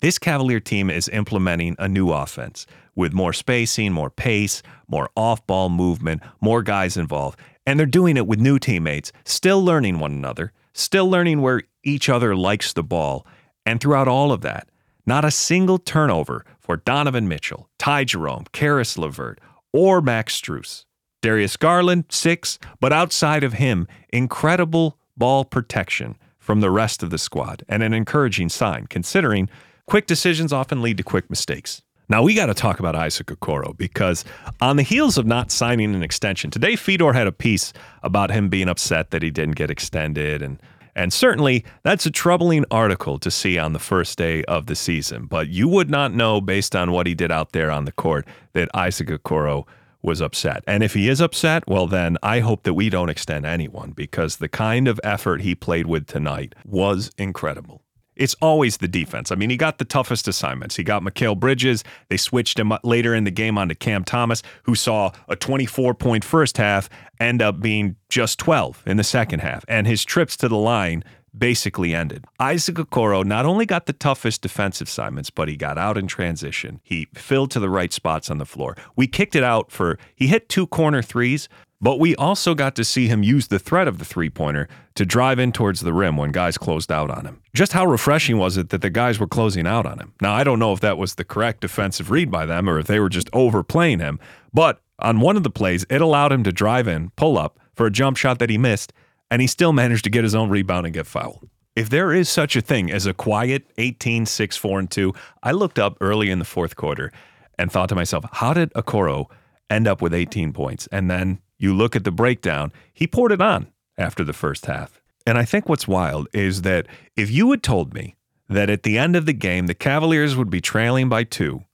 This 0.00 0.18
Cavalier 0.18 0.60
team 0.60 0.90
is 0.90 1.08
implementing 1.08 1.76
a 1.78 1.88
new 1.88 2.10
offense 2.10 2.66
with 2.94 3.12
more 3.12 3.32
spacing, 3.32 3.92
more 3.92 4.10
pace, 4.10 4.62
more 4.88 5.08
off 5.16 5.46
ball 5.46 5.68
movement, 5.68 6.22
more 6.40 6.62
guys 6.62 6.96
involved. 6.96 7.38
And 7.66 7.78
they're 7.78 7.86
doing 7.86 8.16
it 8.16 8.26
with 8.26 8.38
new 8.38 8.58
teammates, 8.58 9.12
still 9.24 9.64
learning 9.64 9.98
one 9.98 10.12
another, 10.12 10.52
still 10.72 11.10
learning 11.10 11.42
where 11.42 11.62
each 11.82 12.08
other 12.08 12.36
likes 12.36 12.72
the 12.72 12.84
ball. 12.84 13.26
And 13.64 13.80
throughout 13.80 14.08
all 14.08 14.30
of 14.30 14.42
that, 14.42 14.68
not 15.04 15.24
a 15.24 15.30
single 15.30 15.78
turnover 15.78 16.44
for 16.60 16.76
Donovan 16.76 17.28
Mitchell, 17.28 17.68
Ty 17.78 18.04
Jerome, 18.04 18.44
Caris 18.52 18.96
LeVert, 18.96 19.40
or 19.72 20.00
Max 20.00 20.40
Strus. 20.40 20.84
Darius 21.22 21.56
Garland, 21.56 22.04
six, 22.08 22.58
but 22.80 22.92
outside 22.92 23.42
of 23.42 23.54
him, 23.54 23.88
incredible 24.12 24.98
ball 25.16 25.44
protection 25.44 26.16
from 26.38 26.60
the 26.60 26.70
rest 26.70 27.02
of 27.02 27.10
the 27.10 27.18
squad 27.18 27.64
and 27.68 27.82
an 27.82 27.92
encouraging 27.92 28.48
sign, 28.48 28.86
considering 28.86 29.48
quick 29.86 30.06
decisions 30.06 30.52
often 30.52 30.82
lead 30.82 30.96
to 30.96 31.02
quick 31.02 31.28
mistakes. 31.28 31.82
Now, 32.08 32.22
we 32.22 32.34
got 32.34 32.46
to 32.46 32.54
talk 32.54 32.78
about 32.78 32.94
Isaac 32.94 33.26
Okoro 33.26 33.76
because 33.76 34.24
on 34.60 34.76
the 34.76 34.84
heels 34.84 35.18
of 35.18 35.26
not 35.26 35.50
signing 35.50 35.92
an 35.92 36.04
extension, 36.04 36.50
today 36.50 36.76
Fedor 36.76 37.12
had 37.12 37.26
a 37.26 37.32
piece 37.32 37.72
about 38.04 38.30
him 38.30 38.48
being 38.48 38.68
upset 38.68 39.10
that 39.10 39.22
he 39.22 39.30
didn't 39.30 39.56
get 39.56 39.72
extended. 39.72 40.40
And, 40.40 40.60
and 40.94 41.12
certainly 41.12 41.64
that's 41.82 42.06
a 42.06 42.10
troubling 42.12 42.64
article 42.70 43.18
to 43.18 43.30
see 43.30 43.58
on 43.58 43.72
the 43.72 43.80
first 43.80 44.18
day 44.18 44.44
of 44.44 44.66
the 44.66 44.76
season. 44.76 45.26
But 45.26 45.48
you 45.48 45.66
would 45.66 45.90
not 45.90 46.14
know, 46.14 46.40
based 46.40 46.76
on 46.76 46.92
what 46.92 47.08
he 47.08 47.14
did 47.14 47.32
out 47.32 47.50
there 47.50 47.72
on 47.72 47.86
the 47.86 47.92
court, 47.92 48.24
that 48.52 48.68
Isaac 48.72 49.08
Okoro 49.08 49.66
was 50.00 50.20
upset. 50.20 50.62
And 50.68 50.84
if 50.84 50.94
he 50.94 51.08
is 51.08 51.20
upset, 51.20 51.66
well, 51.66 51.88
then 51.88 52.18
I 52.22 52.38
hope 52.38 52.62
that 52.62 52.74
we 52.74 52.88
don't 52.88 53.08
extend 53.08 53.44
anyone 53.44 53.90
because 53.90 54.36
the 54.36 54.48
kind 54.48 54.86
of 54.86 55.00
effort 55.02 55.40
he 55.40 55.56
played 55.56 55.88
with 55.88 56.06
tonight 56.06 56.54
was 56.64 57.10
incredible. 57.18 57.82
It's 58.16 58.34
always 58.40 58.78
the 58.78 58.88
defense. 58.88 59.30
I 59.30 59.34
mean, 59.34 59.50
he 59.50 59.56
got 59.56 59.78
the 59.78 59.84
toughest 59.84 60.26
assignments. 60.26 60.76
He 60.76 60.82
got 60.82 61.02
Mikal 61.02 61.38
Bridges. 61.38 61.84
They 62.08 62.16
switched 62.16 62.58
him 62.58 62.72
later 62.82 63.14
in 63.14 63.24
the 63.24 63.30
game 63.30 63.58
onto 63.58 63.74
Cam 63.74 64.04
Thomas, 64.04 64.42
who 64.64 64.74
saw 64.74 65.12
a 65.28 65.36
24 65.36 65.94
point 65.94 66.24
first 66.24 66.56
half 66.56 66.88
end 67.20 67.42
up 67.42 67.60
being 67.60 67.96
just 68.08 68.38
12 68.38 68.82
in 68.86 68.96
the 68.96 69.04
second 69.04 69.40
half. 69.40 69.64
And 69.68 69.86
his 69.86 70.04
trips 70.04 70.36
to 70.38 70.48
the 70.48 70.56
line 70.56 71.04
basically 71.36 71.94
ended. 71.94 72.24
Isaac 72.40 72.76
Okoro 72.76 73.24
not 73.24 73.44
only 73.44 73.66
got 73.66 73.86
the 73.86 73.92
toughest 73.92 74.42
defensive 74.42 74.88
assignments, 74.88 75.30
but 75.30 75.48
he 75.48 75.56
got 75.56 75.78
out 75.78 75.98
in 75.98 76.06
transition. 76.06 76.80
He 76.82 77.08
filled 77.14 77.50
to 77.52 77.60
the 77.60 77.68
right 77.68 77.92
spots 77.92 78.30
on 78.30 78.38
the 78.38 78.46
floor. 78.46 78.76
We 78.96 79.06
kicked 79.06 79.36
it 79.36 79.42
out 79.42 79.70
for, 79.70 79.98
he 80.14 80.28
hit 80.28 80.48
two 80.48 80.66
corner 80.66 81.02
threes, 81.02 81.48
but 81.80 81.98
we 81.98 82.16
also 82.16 82.54
got 82.54 82.74
to 82.76 82.84
see 82.84 83.06
him 83.06 83.22
use 83.22 83.48
the 83.48 83.58
threat 83.58 83.88
of 83.88 83.98
the 83.98 84.04
three 84.04 84.30
pointer 84.30 84.68
to 84.94 85.04
drive 85.04 85.38
in 85.38 85.52
towards 85.52 85.80
the 85.80 85.92
rim 85.92 86.16
when 86.16 86.32
guys 86.32 86.56
closed 86.56 86.90
out 86.90 87.10
on 87.10 87.26
him. 87.26 87.42
Just 87.54 87.72
how 87.72 87.86
refreshing 87.86 88.38
was 88.38 88.56
it 88.56 88.70
that 88.70 88.80
the 88.80 88.90
guys 88.90 89.18
were 89.18 89.26
closing 89.26 89.66
out 89.66 89.86
on 89.86 89.98
him? 89.98 90.14
Now, 90.20 90.34
I 90.34 90.44
don't 90.44 90.58
know 90.58 90.72
if 90.72 90.80
that 90.80 90.98
was 90.98 91.14
the 91.14 91.24
correct 91.24 91.60
defensive 91.60 92.10
read 92.10 92.30
by 92.30 92.46
them 92.46 92.68
or 92.68 92.78
if 92.78 92.86
they 92.86 93.00
were 93.00 93.08
just 93.08 93.28
overplaying 93.32 93.98
him, 93.98 94.18
but 94.54 94.80
on 94.98 95.20
one 95.20 95.36
of 95.36 95.42
the 95.42 95.50
plays, 95.50 95.84
it 95.90 96.00
allowed 96.00 96.32
him 96.32 96.42
to 96.44 96.52
drive 96.52 96.88
in, 96.88 97.10
pull 97.10 97.36
up 97.36 97.58
for 97.74 97.86
a 97.86 97.90
jump 97.90 98.16
shot 98.16 98.38
that 98.38 98.48
he 98.48 98.56
missed, 98.56 98.92
and 99.30 99.42
he 99.42 99.48
still 99.48 99.72
managed 99.72 100.04
to 100.04 100.10
get 100.10 100.24
his 100.24 100.34
own 100.34 100.48
rebound 100.48 100.86
and 100.86 100.94
get 100.94 101.06
fouled. 101.06 101.48
If 101.74 101.90
there 101.90 102.10
is 102.12 102.30
such 102.30 102.56
a 102.56 102.62
thing 102.62 102.90
as 102.90 103.04
a 103.04 103.12
quiet 103.12 103.66
18 103.76 104.24
6 104.24 104.56
4 104.56 104.78
and 104.78 104.90
2, 104.90 105.12
I 105.42 105.52
looked 105.52 105.78
up 105.78 105.98
early 106.00 106.30
in 106.30 106.38
the 106.38 106.46
fourth 106.46 106.74
quarter 106.74 107.12
and 107.58 107.70
thought 107.70 107.90
to 107.90 107.94
myself, 107.94 108.24
how 108.32 108.54
did 108.54 108.72
Okoro 108.72 109.26
end 109.68 109.86
up 109.86 110.00
with 110.00 110.14
18 110.14 110.54
points? 110.54 110.86
And 110.90 111.10
then 111.10 111.40
you 111.58 111.74
look 111.74 111.96
at 111.96 112.04
the 112.04 112.10
breakdown, 112.10 112.72
he 112.92 113.06
poured 113.06 113.32
it 113.32 113.40
on 113.40 113.68
after 113.98 114.24
the 114.24 114.32
first 114.32 114.66
half. 114.66 115.00
And 115.26 115.38
I 115.38 115.44
think 115.44 115.68
what's 115.68 115.88
wild 115.88 116.28
is 116.32 116.62
that 116.62 116.86
if 117.16 117.30
you 117.30 117.50
had 117.50 117.62
told 117.62 117.94
me 117.94 118.14
that 118.48 118.70
at 118.70 118.84
the 118.84 118.96
end 118.96 119.16
of 119.16 119.26
the 119.26 119.32
game, 119.32 119.66
the 119.66 119.74
Cavaliers 119.74 120.36
would 120.36 120.50
be 120.50 120.60
trailing 120.60 121.08
by 121.08 121.24
two 121.24 121.64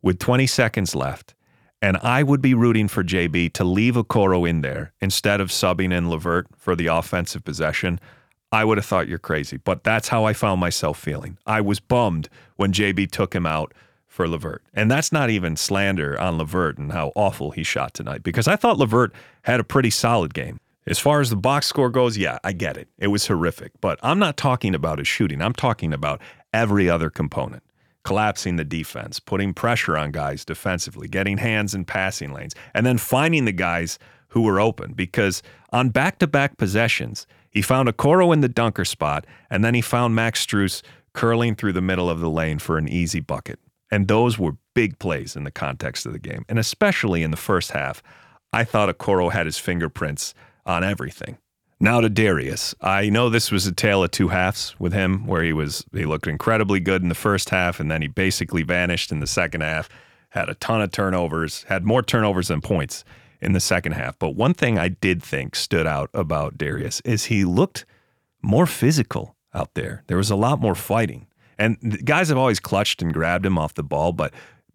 with 0.00 0.18
20 0.18 0.46
seconds 0.46 0.94
left, 0.94 1.34
and 1.82 1.98
I 1.98 2.22
would 2.22 2.40
be 2.40 2.54
rooting 2.54 2.88
for 2.88 3.04
JB 3.04 3.52
to 3.54 3.64
leave 3.64 3.94
Okoro 3.94 4.48
in 4.48 4.62
there 4.62 4.94
instead 5.00 5.40
of 5.40 5.50
subbing 5.50 5.92
in 5.92 6.08
LeVert 6.08 6.46
for 6.56 6.74
the 6.74 6.86
offensive 6.86 7.44
possession, 7.44 8.00
I 8.50 8.64
would 8.64 8.78
have 8.78 8.86
thought 8.86 9.08
you're 9.08 9.18
crazy. 9.18 9.58
But 9.58 9.84
that's 9.84 10.08
how 10.08 10.24
I 10.24 10.32
found 10.32 10.60
myself 10.60 10.98
feeling. 10.98 11.36
I 11.44 11.60
was 11.60 11.80
bummed 11.80 12.28
when 12.56 12.72
JB 12.72 13.10
took 13.10 13.34
him 13.34 13.44
out 13.44 13.74
for 14.14 14.28
LeVert. 14.28 14.62
And 14.72 14.88
that's 14.88 15.10
not 15.10 15.28
even 15.28 15.56
slander 15.56 16.16
on 16.20 16.38
LeVert 16.38 16.78
and 16.78 16.92
how 16.92 17.10
awful 17.16 17.50
he 17.50 17.64
shot 17.64 17.94
tonight, 17.94 18.22
because 18.22 18.46
I 18.46 18.54
thought 18.54 18.78
LeVert 18.78 19.12
had 19.42 19.58
a 19.58 19.64
pretty 19.64 19.90
solid 19.90 20.32
game. 20.34 20.60
As 20.86 21.00
far 21.00 21.20
as 21.20 21.30
the 21.30 21.36
box 21.36 21.66
score 21.66 21.90
goes, 21.90 22.16
yeah, 22.16 22.38
I 22.44 22.52
get 22.52 22.76
it. 22.76 22.86
It 22.96 23.08
was 23.08 23.26
horrific. 23.26 23.72
But 23.80 23.98
I'm 24.04 24.20
not 24.20 24.36
talking 24.36 24.72
about 24.72 24.98
his 24.98 25.08
shooting, 25.08 25.42
I'm 25.42 25.52
talking 25.52 25.92
about 25.92 26.20
every 26.52 26.88
other 26.88 27.10
component 27.10 27.64
collapsing 28.04 28.56
the 28.56 28.64
defense, 28.64 29.18
putting 29.18 29.54
pressure 29.54 29.96
on 29.96 30.12
guys 30.12 30.44
defensively, 30.44 31.08
getting 31.08 31.38
hands 31.38 31.74
in 31.74 31.84
passing 31.84 32.32
lanes, 32.32 32.54
and 32.74 32.84
then 32.84 32.98
finding 32.98 33.46
the 33.46 33.52
guys 33.52 33.98
who 34.28 34.42
were 34.42 34.60
open. 34.60 34.92
Because 34.92 35.42
on 35.72 35.88
back 35.88 36.18
to 36.18 36.26
back 36.26 36.56
possessions, 36.56 37.26
He 37.54 37.62
found 37.62 37.88
Okoro 37.88 38.34
in 38.34 38.40
the 38.40 38.48
dunker 38.48 38.84
spot, 38.84 39.26
and 39.48 39.64
then 39.64 39.74
he 39.74 39.80
found 39.80 40.14
Max 40.14 40.44
Strus 40.44 40.82
curling 41.12 41.54
through 41.54 41.72
the 41.72 41.80
middle 41.80 42.10
of 42.10 42.18
the 42.18 42.28
lane 42.28 42.58
for 42.58 42.76
an 42.76 42.88
easy 42.88 43.20
bucket. 43.20 43.60
And 43.94 44.08
those 44.08 44.40
were 44.40 44.56
big 44.74 44.98
plays 44.98 45.36
in 45.36 45.44
the 45.44 45.52
context 45.52 46.04
of 46.04 46.12
the 46.12 46.18
game. 46.18 46.44
And 46.48 46.58
especially 46.58 47.22
in 47.22 47.30
the 47.30 47.36
first 47.36 47.70
half, 47.70 48.02
I 48.52 48.64
thought 48.64 48.88
Okoro 48.88 49.30
had 49.30 49.46
his 49.46 49.56
fingerprints 49.56 50.34
on 50.66 50.82
everything. 50.82 51.38
Now 51.78 52.00
to 52.00 52.08
Darius. 52.08 52.74
I 52.80 53.08
know 53.08 53.30
this 53.30 53.52
was 53.52 53.68
a 53.68 53.72
tale 53.72 54.02
of 54.02 54.10
two 54.10 54.28
halves 54.28 54.74
with 54.80 54.92
him, 54.92 55.28
where 55.28 55.44
he 55.44 55.52
was 55.52 55.84
he 55.92 56.06
looked 56.06 56.26
incredibly 56.26 56.80
good 56.80 57.02
in 57.02 57.08
the 57.08 57.14
first 57.14 57.50
half, 57.50 57.78
and 57.78 57.88
then 57.88 58.02
he 58.02 58.08
basically 58.08 58.64
vanished 58.64 59.12
in 59.12 59.20
the 59.20 59.28
second 59.28 59.60
half. 59.60 59.88
Had 60.30 60.48
a 60.48 60.54
ton 60.54 60.82
of 60.82 60.90
turnovers, 60.90 61.62
had 61.68 61.84
more 61.84 62.02
turnovers 62.02 62.48
than 62.48 62.60
points 62.60 63.04
in 63.40 63.52
the 63.52 63.60
second 63.60 63.92
half. 63.92 64.18
But 64.18 64.30
one 64.30 64.54
thing 64.54 64.76
I 64.76 64.88
did 64.88 65.22
think 65.22 65.54
stood 65.54 65.86
out 65.86 66.10
about 66.12 66.58
Darius 66.58 67.00
is 67.04 67.26
he 67.26 67.44
looked 67.44 67.84
more 68.42 68.66
physical 68.66 69.36
out 69.52 69.74
there. 69.74 70.02
There 70.08 70.16
was 70.16 70.30
a 70.30 70.36
lot 70.36 70.60
more 70.60 70.74
fighting. 70.74 71.28
And 71.58 72.04
guys 72.04 72.28
have 72.28 72.38
always 72.38 72.60
clutched 72.60 73.02
and 73.02 73.12
grabbed 73.12 73.46
him 73.46 73.58
off 73.58 73.74
the 73.74 73.82
ball, 73.82 74.12
but 74.12 74.32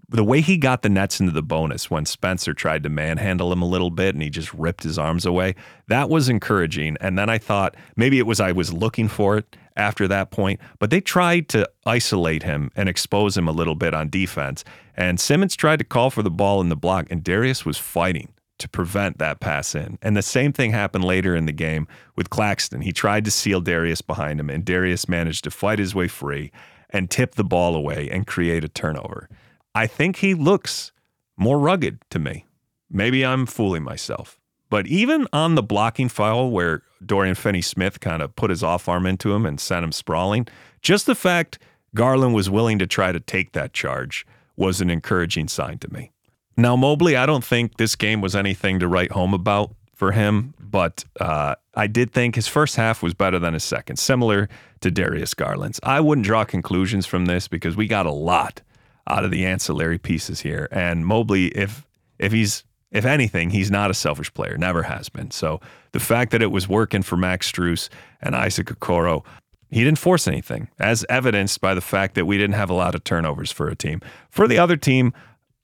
the 0.09 0.23
way 0.23 0.41
he 0.41 0.57
got 0.57 0.81
the 0.81 0.89
nets 0.89 1.19
into 1.19 1.31
the 1.31 1.43
bonus 1.43 1.91
when 1.91 2.05
Spencer 2.05 2.53
tried 2.53 2.83
to 2.83 2.89
manhandle 2.89 3.53
him 3.53 3.61
a 3.61 3.67
little 3.67 3.91
bit 3.91 4.15
and 4.15 4.23
he 4.23 4.29
just 4.29 4.51
ripped 4.53 4.83
his 4.83 4.97
arms 4.97 5.25
away, 5.25 5.55
that 5.87 6.09
was 6.09 6.29
encouraging. 6.29 6.97
And 6.99 7.17
then 7.17 7.29
I 7.29 7.37
thought 7.37 7.75
maybe 7.95 8.17
it 8.17 8.25
was 8.25 8.39
I 8.39 8.51
was 8.51 8.73
looking 8.73 9.07
for 9.07 9.37
it 9.37 9.55
after 9.75 10.07
that 10.07 10.31
point, 10.31 10.59
but 10.79 10.89
they 10.89 10.99
tried 10.99 11.47
to 11.49 11.69
isolate 11.85 12.43
him 12.43 12.71
and 12.75 12.89
expose 12.89 13.37
him 13.37 13.47
a 13.47 13.51
little 13.51 13.75
bit 13.75 13.93
on 13.93 14.09
defense. 14.09 14.63
And 14.97 15.19
Simmons 15.19 15.55
tried 15.55 15.77
to 15.79 15.85
call 15.85 16.09
for 16.09 16.23
the 16.23 16.31
ball 16.31 16.59
in 16.59 16.69
the 16.69 16.75
block, 16.75 17.07
and 17.09 17.23
Darius 17.23 17.63
was 17.63 17.77
fighting 17.77 18.29
to 18.59 18.69
prevent 18.69 19.17
that 19.17 19.39
pass 19.39 19.73
in. 19.73 19.97
And 20.01 20.15
the 20.15 20.21
same 20.21 20.53
thing 20.53 20.71
happened 20.71 21.03
later 21.03 21.35
in 21.35 21.45
the 21.45 21.51
game 21.51 21.87
with 22.15 22.29
Claxton. 22.29 22.81
He 22.81 22.91
tried 22.91 23.25
to 23.25 23.31
seal 23.31 23.61
Darius 23.61 24.01
behind 24.01 24.39
him, 24.39 24.49
and 24.49 24.63
Darius 24.63 25.09
managed 25.09 25.43
to 25.45 25.51
fight 25.51 25.79
his 25.79 25.95
way 25.95 26.07
free 26.07 26.51
and 26.89 27.09
tip 27.09 27.35
the 27.35 27.43
ball 27.43 27.75
away 27.75 28.09
and 28.11 28.27
create 28.27 28.63
a 28.63 28.69
turnover. 28.69 29.29
I 29.73 29.87
think 29.87 30.17
he 30.17 30.33
looks 30.33 30.91
more 31.37 31.59
rugged 31.59 31.99
to 32.09 32.19
me. 32.19 32.45
Maybe 32.89 33.25
I'm 33.25 33.45
fooling 33.45 33.83
myself. 33.83 34.39
But 34.69 34.87
even 34.87 35.27
on 35.33 35.55
the 35.55 35.63
blocking 35.63 36.09
foul 36.09 36.51
where 36.51 36.83
Dorian 37.03 37.35
Finney 37.35 37.61
Smith 37.61 37.99
kind 37.99 38.21
of 38.21 38.35
put 38.35 38.49
his 38.49 38.63
off 38.63 38.87
arm 38.87 39.05
into 39.05 39.33
him 39.33 39.45
and 39.45 39.59
sent 39.59 39.83
him 39.83 39.91
sprawling, 39.91 40.47
just 40.81 41.05
the 41.05 41.15
fact 41.15 41.59
Garland 41.95 42.35
was 42.35 42.49
willing 42.49 42.77
to 42.79 42.87
try 42.87 43.11
to 43.11 43.19
take 43.19 43.53
that 43.53 43.73
charge 43.73 44.25
was 44.55 44.81
an 44.81 44.89
encouraging 44.89 45.47
sign 45.47 45.79
to 45.79 45.91
me. 45.91 46.11
Now, 46.59 46.75
Mobley, 46.75 47.15
I 47.15 47.25
don't 47.25 47.43
think 47.43 47.77
this 47.77 47.95
game 47.95 48.19
was 48.19 48.35
anything 48.35 48.79
to 48.79 48.87
write 48.89 49.13
home 49.13 49.33
about 49.33 49.73
for 49.95 50.11
him, 50.11 50.53
but 50.59 51.05
uh, 51.21 51.55
I 51.73 51.87
did 51.87 52.11
think 52.11 52.35
his 52.35 52.49
first 52.49 52.75
half 52.75 53.01
was 53.01 53.13
better 53.13 53.39
than 53.39 53.53
his 53.53 53.63
second, 53.63 53.95
similar 53.95 54.49
to 54.81 54.91
Darius 54.91 55.33
Garland's. 55.33 55.79
I 55.83 56.01
wouldn't 56.01 56.27
draw 56.27 56.43
conclusions 56.43 57.05
from 57.05 57.27
this 57.27 57.47
because 57.47 57.77
we 57.77 57.87
got 57.87 58.05
a 58.05 58.11
lot 58.11 58.61
out 59.07 59.23
of 59.23 59.31
the 59.31 59.45
ancillary 59.45 59.97
pieces 59.97 60.41
here. 60.41 60.67
And 60.69 61.05
Mobley, 61.05 61.47
if 61.47 61.87
if 62.17 62.33
he's 62.33 62.65
if 62.91 63.05
anything, 63.05 63.51
he's 63.51 63.71
not 63.71 63.89
a 63.89 63.93
selfish 63.93 64.33
player, 64.33 64.57
never 64.57 64.83
has 64.83 65.07
been. 65.07 65.31
So 65.31 65.61
the 65.93 65.99
fact 66.01 66.31
that 66.31 66.41
it 66.41 66.51
was 66.51 66.67
working 66.67 67.03
for 67.03 67.15
Max 67.15 67.49
Strus 67.49 67.87
and 68.21 68.35
Isaac 68.35 68.67
Okoro, 68.67 69.23
he 69.69 69.83
didn't 69.83 69.99
force 69.99 70.27
anything, 70.27 70.67
as 70.77 71.05
evidenced 71.07 71.61
by 71.61 71.73
the 71.73 71.81
fact 71.81 72.15
that 72.15 72.25
we 72.25 72.37
didn't 72.37 72.55
have 72.55 72.69
a 72.69 72.73
lot 72.73 72.95
of 72.95 73.03
turnovers 73.05 73.49
for 73.49 73.69
a 73.69 73.75
team. 73.75 74.01
For 74.29 74.45
the 74.45 74.57
other 74.57 74.75
team, 74.75 75.13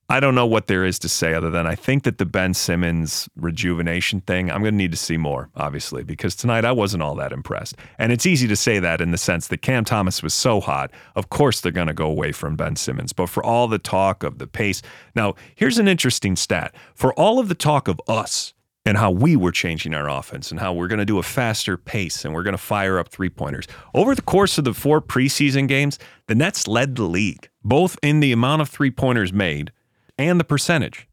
I 0.08 0.20
don't 0.20 0.36
know 0.36 0.46
what 0.46 0.68
there 0.68 0.86
is 0.86 1.00
to 1.00 1.10
say 1.10 1.34
other 1.34 1.50
than 1.50 1.66
I 1.66 1.74
think 1.74 2.04
that 2.04 2.20
the 2.20 2.28
Ben 2.28 2.54
Simmons 2.54 3.28
rejuvenation 3.36 4.22
thing, 4.22 4.52
I'm 4.52 4.62
going 4.62 4.76
to 4.76 4.78
need 4.78 4.92
to 4.92 4.98
see 4.98 5.18
more, 5.18 5.50
obviously, 5.56 6.04
because 6.04 6.36
tonight 6.36 6.64
I 6.64 6.74
wasn't 6.74 7.02
all 7.02 7.16
that 7.16 7.32
impressed. 7.32 7.76
And 7.98 8.12
it's 8.12 8.28
easy 8.28 8.48
to 8.48 8.56
say 8.56 8.78
that 8.78 9.02
in 9.02 9.10
the 9.10 9.18
sense 9.18 9.48
that 9.48 9.64
Cam 9.64 9.84
Thomas 9.84 10.22
was 10.22 10.36
so 10.36 10.62
hot. 10.62 10.92
Of 11.16 11.30
course, 11.30 11.60
they're 11.60 11.72
going 11.72 11.88
to 11.88 11.94
go 11.94 12.06
away 12.06 12.34
from 12.34 12.56
Ben 12.56 12.76
Simmons. 12.76 13.14
But 13.14 13.30
for 13.30 13.44
all 13.44 13.68
the 13.68 13.80
talk 13.80 14.22
of 14.22 14.38
the 14.38 14.46
pace, 14.46 14.84
now 15.16 15.34
here's 15.56 15.80
an 15.80 15.88
interesting 15.88 16.36
stat. 16.36 16.76
For 16.94 17.12
all 17.14 17.40
of 17.40 17.50
the 17.50 17.56
talk 17.56 17.88
of 17.88 18.00
us, 18.08 18.54
and 18.88 19.00
how 19.00 19.10
we 19.10 19.36
were 19.36 19.52
changing 19.52 19.96
our 19.96 20.08
offense 20.08 20.52
and 20.52 20.60
how 20.60 20.72
we're 20.72 20.88
going 20.88 21.00
to 21.00 21.06
do 21.06 21.18
a 21.18 21.24
faster 21.24 21.76
pace 21.76 22.24
and 22.24 22.36
we're 22.36 22.44
going 22.44 22.54
to 22.54 22.58
fire 22.60 23.00
up 23.00 23.10
three 23.10 23.30
pointers. 23.30 23.66
Over 23.96 24.14
the 24.14 24.22
course 24.22 24.60
of 24.60 24.64
the 24.64 24.76
four 24.76 25.02
preseason 25.02 25.68
games, 25.68 25.98
the 26.28 26.36
Nets 26.36 26.68
led 26.68 26.96
the 26.96 27.04
league, 27.06 27.50
both 27.64 27.98
in 28.04 28.20
the 28.20 28.32
amount 28.32 28.62
of 28.62 28.70
three 28.70 28.92
pointers 28.92 29.34
made 29.34 29.72
and 30.18 30.40
the 30.40 30.44
percentage. 30.44 31.08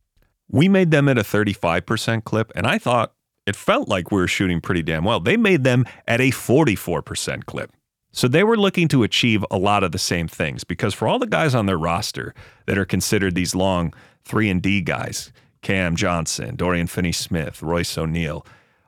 We 0.48 0.68
made 0.68 0.90
them 0.90 1.08
at 1.08 1.18
a 1.18 1.22
35% 1.22 2.24
clip, 2.24 2.52
and 2.54 2.66
I 2.66 2.78
thought 2.78 3.14
it 3.46 3.56
felt 3.56 3.88
like 3.88 4.10
we 4.10 4.20
were 4.20 4.28
shooting 4.28 4.60
pretty 4.60 4.82
damn 4.82 5.04
well. 5.04 5.20
They 5.20 5.36
made 5.36 5.64
them 5.64 5.84
at 6.06 6.20
a 6.20 6.30
44% 6.30 7.46
clip. 7.46 7.72
So 8.12 8.28
they 8.28 8.44
were 8.44 8.58
looking 8.58 8.88
to 8.88 9.02
achieve 9.02 9.44
a 9.50 9.56
lot 9.56 9.82
of 9.82 9.92
the 9.92 9.98
same 9.98 10.28
things 10.28 10.64
because 10.64 10.92
for 10.92 11.08
all 11.08 11.18
the 11.18 11.26
guys 11.26 11.54
on 11.54 11.64
their 11.66 11.78
roster 11.78 12.34
that 12.66 12.76
are 12.76 12.84
considered 12.84 13.34
these 13.34 13.54
long 13.54 13.94
3 14.24 14.50
and 14.50 14.62
D 14.62 14.82
guys, 14.82 15.32
Cam 15.62 15.96
Johnson, 15.96 16.56
Dorian 16.56 16.86
Finney-Smith, 16.86 17.62
Royce 17.62 17.96
O'Neal, 17.96 18.44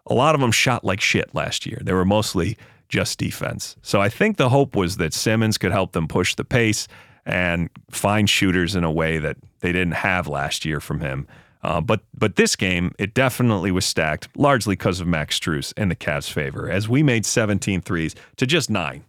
a 0.07 0.15
lot 0.15 0.35
of 0.35 0.43
them 0.43 0.53
shot 0.53 0.85
like 0.85 1.01
shit 1.01 1.35
last 1.35 1.65
year. 1.65 1.79
They 1.81 1.95
were 1.95 2.05
mostly 2.05 2.59
just 2.91 3.19
defense. 3.19 3.77
So 3.81 4.01
I 4.01 4.11
think 4.11 4.37
the 4.37 4.51
hope 4.51 4.77
was 4.77 4.99
that 4.99 5.15
Simmons 5.15 5.57
could 5.57 5.73
help 5.73 5.93
them 5.93 6.07
push 6.07 6.35
the 6.35 6.45
pace 6.45 6.87
and 7.25 7.71
find 7.91 8.29
shooters 8.29 8.77
in 8.77 8.85
a 8.85 8.93
way 8.93 9.19
that 9.19 9.39
they 9.65 9.73
didn't 9.73 9.95
have 9.95 10.29
last 10.29 10.67
year 10.67 10.79
from 10.79 11.01
him. 11.01 11.27
Uh, 11.63 11.81
but 11.81 12.03
but 12.13 12.37
this 12.37 12.55
game, 12.55 12.93
it 12.99 13.15
definitely 13.15 13.71
was 13.71 13.87
stacked, 13.87 14.29
largely 14.37 14.77
because 14.77 15.01
of 15.01 15.07
Max 15.07 15.41
Strus 15.41 15.73
in 15.79 15.89
the 15.89 15.97
Cavs' 15.97 16.31
favor, 16.31 16.71
as 16.71 16.87
we 16.87 17.03
made 17.03 17.25
17 17.25 17.81
threes 17.81 18.15
to 18.37 18.45
just 18.45 18.69
nine. 18.69 19.05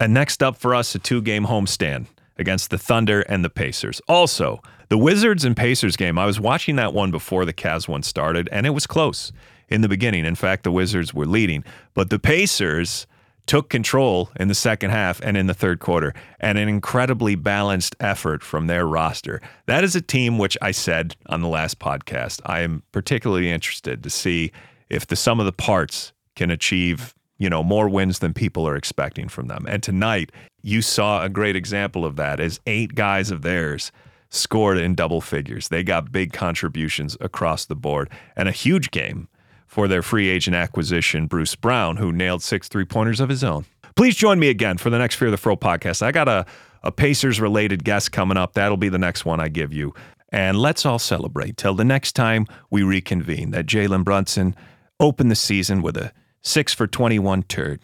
And 0.00 0.12
next 0.12 0.42
up 0.42 0.56
for 0.56 0.74
us, 0.74 0.92
a 0.96 0.98
two-game 0.98 1.46
homestand 1.46 2.06
against 2.36 2.70
the 2.70 2.78
Thunder 2.78 3.20
and 3.20 3.44
the 3.44 3.50
Pacers. 3.50 4.00
Also, 4.08 4.60
the 4.88 4.98
Wizards 4.98 5.44
and 5.44 5.56
Pacers 5.56 5.94
game, 5.94 6.18
I 6.18 6.26
was 6.26 6.40
watching 6.40 6.74
that 6.74 6.92
one 6.92 7.12
before 7.12 7.44
the 7.44 7.52
Cavs 7.52 7.86
one 7.86 8.02
started, 8.02 8.48
and 8.50 8.66
it 8.66 8.70
was 8.70 8.88
close 8.88 9.30
in 9.68 9.80
the 9.80 9.88
beginning. 9.88 10.24
In 10.24 10.34
fact, 10.34 10.64
the 10.64 10.72
Wizards 10.72 11.14
were 11.14 11.26
leading, 11.26 11.62
but 11.94 12.10
the 12.10 12.18
Pacers 12.18 13.06
took 13.50 13.68
control 13.68 14.30
in 14.38 14.46
the 14.46 14.54
second 14.54 14.90
half 14.90 15.20
and 15.22 15.36
in 15.36 15.48
the 15.48 15.54
third 15.54 15.80
quarter, 15.80 16.14
and 16.38 16.56
an 16.56 16.68
incredibly 16.68 17.34
balanced 17.34 17.96
effort 17.98 18.44
from 18.44 18.68
their 18.68 18.86
roster. 18.86 19.42
That 19.66 19.82
is 19.82 19.96
a 19.96 20.00
team 20.00 20.38
which 20.38 20.56
I 20.62 20.70
said 20.70 21.16
on 21.26 21.40
the 21.40 21.48
last 21.48 21.80
podcast. 21.80 22.40
I 22.46 22.60
am 22.60 22.84
particularly 22.92 23.50
interested 23.50 24.04
to 24.04 24.08
see 24.08 24.52
if 24.88 25.08
the 25.08 25.16
sum 25.16 25.40
of 25.40 25.46
the 25.46 25.52
parts 25.52 26.12
can 26.36 26.52
achieve, 26.52 27.12
you 27.38 27.50
know, 27.50 27.64
more 27.64 27.88
wins 27.88 28.20
than 28.20 28.34
people 28.34 28.68
are 28.68 28.76
expecting 28.76 29.26
from 29.26 29.48
them. 29.48 29.66
And 29.68 29.82
tonight, 29.82 30.30
you 30.62 30.80
saw 30.80 31.24
a 31.24 31.28
great 31.28 31.56
example 31.56 32.04
of 32.04 32.14
that 32.14 32.38
as 32.38 32.60
eight 32.68 32.94
guys 32.94 33.32
of 33.32 33.42
theirs 33.42 33.90
scored 34.28 34.78
in 34.78 34.94
double 34.94 35.20
figures. 35.20 35.70
They 35.70 35.82
got 35.82 36.12
big 36.12 36.32
contributions 36.32 37.16
across 37.20 37.64
the 37.64 37.74
board 37.74 38.10
and 38.36 38.48
a 38.48 38.52
huge 38.52 38.92
game 38.92 39.26
for 39.70 39.86
their 39.86 40.02
free 40.02 40.28
agent 40.28 40.56
acquisition, 40.56 41.28
Bruce 41.28 41.54
Brown, 41.54 41.96
who 41.96 42.10
nailed 42.10 42.42
six 42.42 42.66
three 42.66 42.84
pointers 42.84 43.20
of 43.20 43.28
his 43.28 43.44
own. 43.44 43.64
Please 43.94 44.16
join 44.16 44.40
me 44.40 44.48
again 44.48 44.78
for 44.78 44.90
the 44.90 44.98
next 44.98 45.14
Fear 45.14 45.30
the 45.30 45.36
Fro 45.36 45.56
podcast. 45.56 46.02
I 46.02 46.10
got 46.10 46.26
a, 46.26 46.44
a 46.82 46.90
Pacers 46.90 47.40
related 47.40 47.84
guest 47.84 48.10
coming 48.10 48.36
up. 48.36 48.54
That'll 48.54 48.76
be 48.76 48.88
the 48.88 48.98
next 48.98 49.24
one 49.24 49.38
I 49.38 49.46
give 49.46 49.72
you. 49.72 49.94
And 50.32 50.58
let's 50.58 50.84
all 50.84 50.98
celebrate 50.98 51.56
till 51.56 51.74
the 51.74 51.84
next 51.84 52.16
time 52.16 52.46
we 52.68 52.82
reconvene 52.82 53.52
that 53.52 53.66
Jalen 53.66 54.02
Brunson 54.02 54.56
opened 54.98 55.30
the 55.30 55.36
season 55.36 55.82
with 55.82 55.96
a 55.96 56.12
six 56.42 56.74
for 56.74 56.88
21 56.88 57.44
turd. 57.44 57.80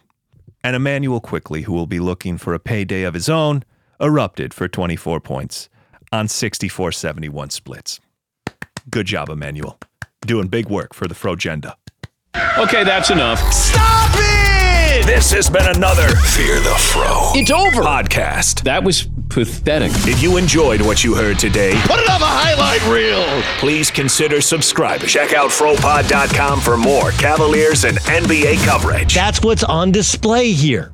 And 0.64 0.74
Immanuel 0.74 1.20
Quickley, 1.20 1.62
who 1.62 1.72
will 1.72 1.86
be 1.86 2.00
looking 2.00 2.36
for 2.36 2.52
a 2.52 2.58
payday 2.58 3.04
of 3.04 3.14
his 3.14 3.28
own, 3.28 3.62
erupted 4.00 4.52
for 4.52 4.66
24 4.66 5.20
points 5.20 5.68
on 6.10 6.26
64 6.26 6.90
71 6.90 7.50
splits. 7.50 8.00
Good 8.90 9.06
job, 9.06 9.28
Immanuel 9.28 9.78
doing 10.26 10.48
big 10.48 10.68
work 10.68 10.92
for 10.94 11.06
the 11.08 11.14
Frogenda. 11.14 11.74
Okay, 12.58 12.84
that's 12.84 13.10
enough. 13.10 13.38
Stop 13.52 14.10
it! 14.14 15.06
This 15.06 15.30
has 15.32 15.48
been 15.48 15.66
another 15.76 16.08
Fear 16.08 16.56
the 16.60 16.74
Fro. 16.92 17.30
It's 17.34 17.50
over. 17.50 17.82
Podcast. 17.82 18.62
That 18.64 18.82
was 18.84 19.08
pathetic. 19.28 19.90
If 20.06 20.22
you 20.22 20.36
enjoyed 20.36 20.80
what 20.82 21.02
you 21.04 21.14
heard 21.14 21.38
today, 21.38 21.72
Put 21.84 22.00
it 22.00 22.08
on 22.10 22.20
the 22.20 22.26
highlight 22.26 22.82
reel. 22.92 23.24
please 23.58 23.90
consider 23.90 24.40
subscribing. 24.40 25.08
Check 25.08 25.32
out 25.32 25.50
FroPod.com 25.50 26.60
for 26.60 26.76
more 26.76 27.10
Cavaliers 27.12 27.84
and 27.84 27.98
NBA 27.98 28.64
coverage. 28.64 29.14
That's 29.14 29.42
what's 29.42 29.64
on 29.64 29.92
display 29.92 30.52
here. 30.52 30.92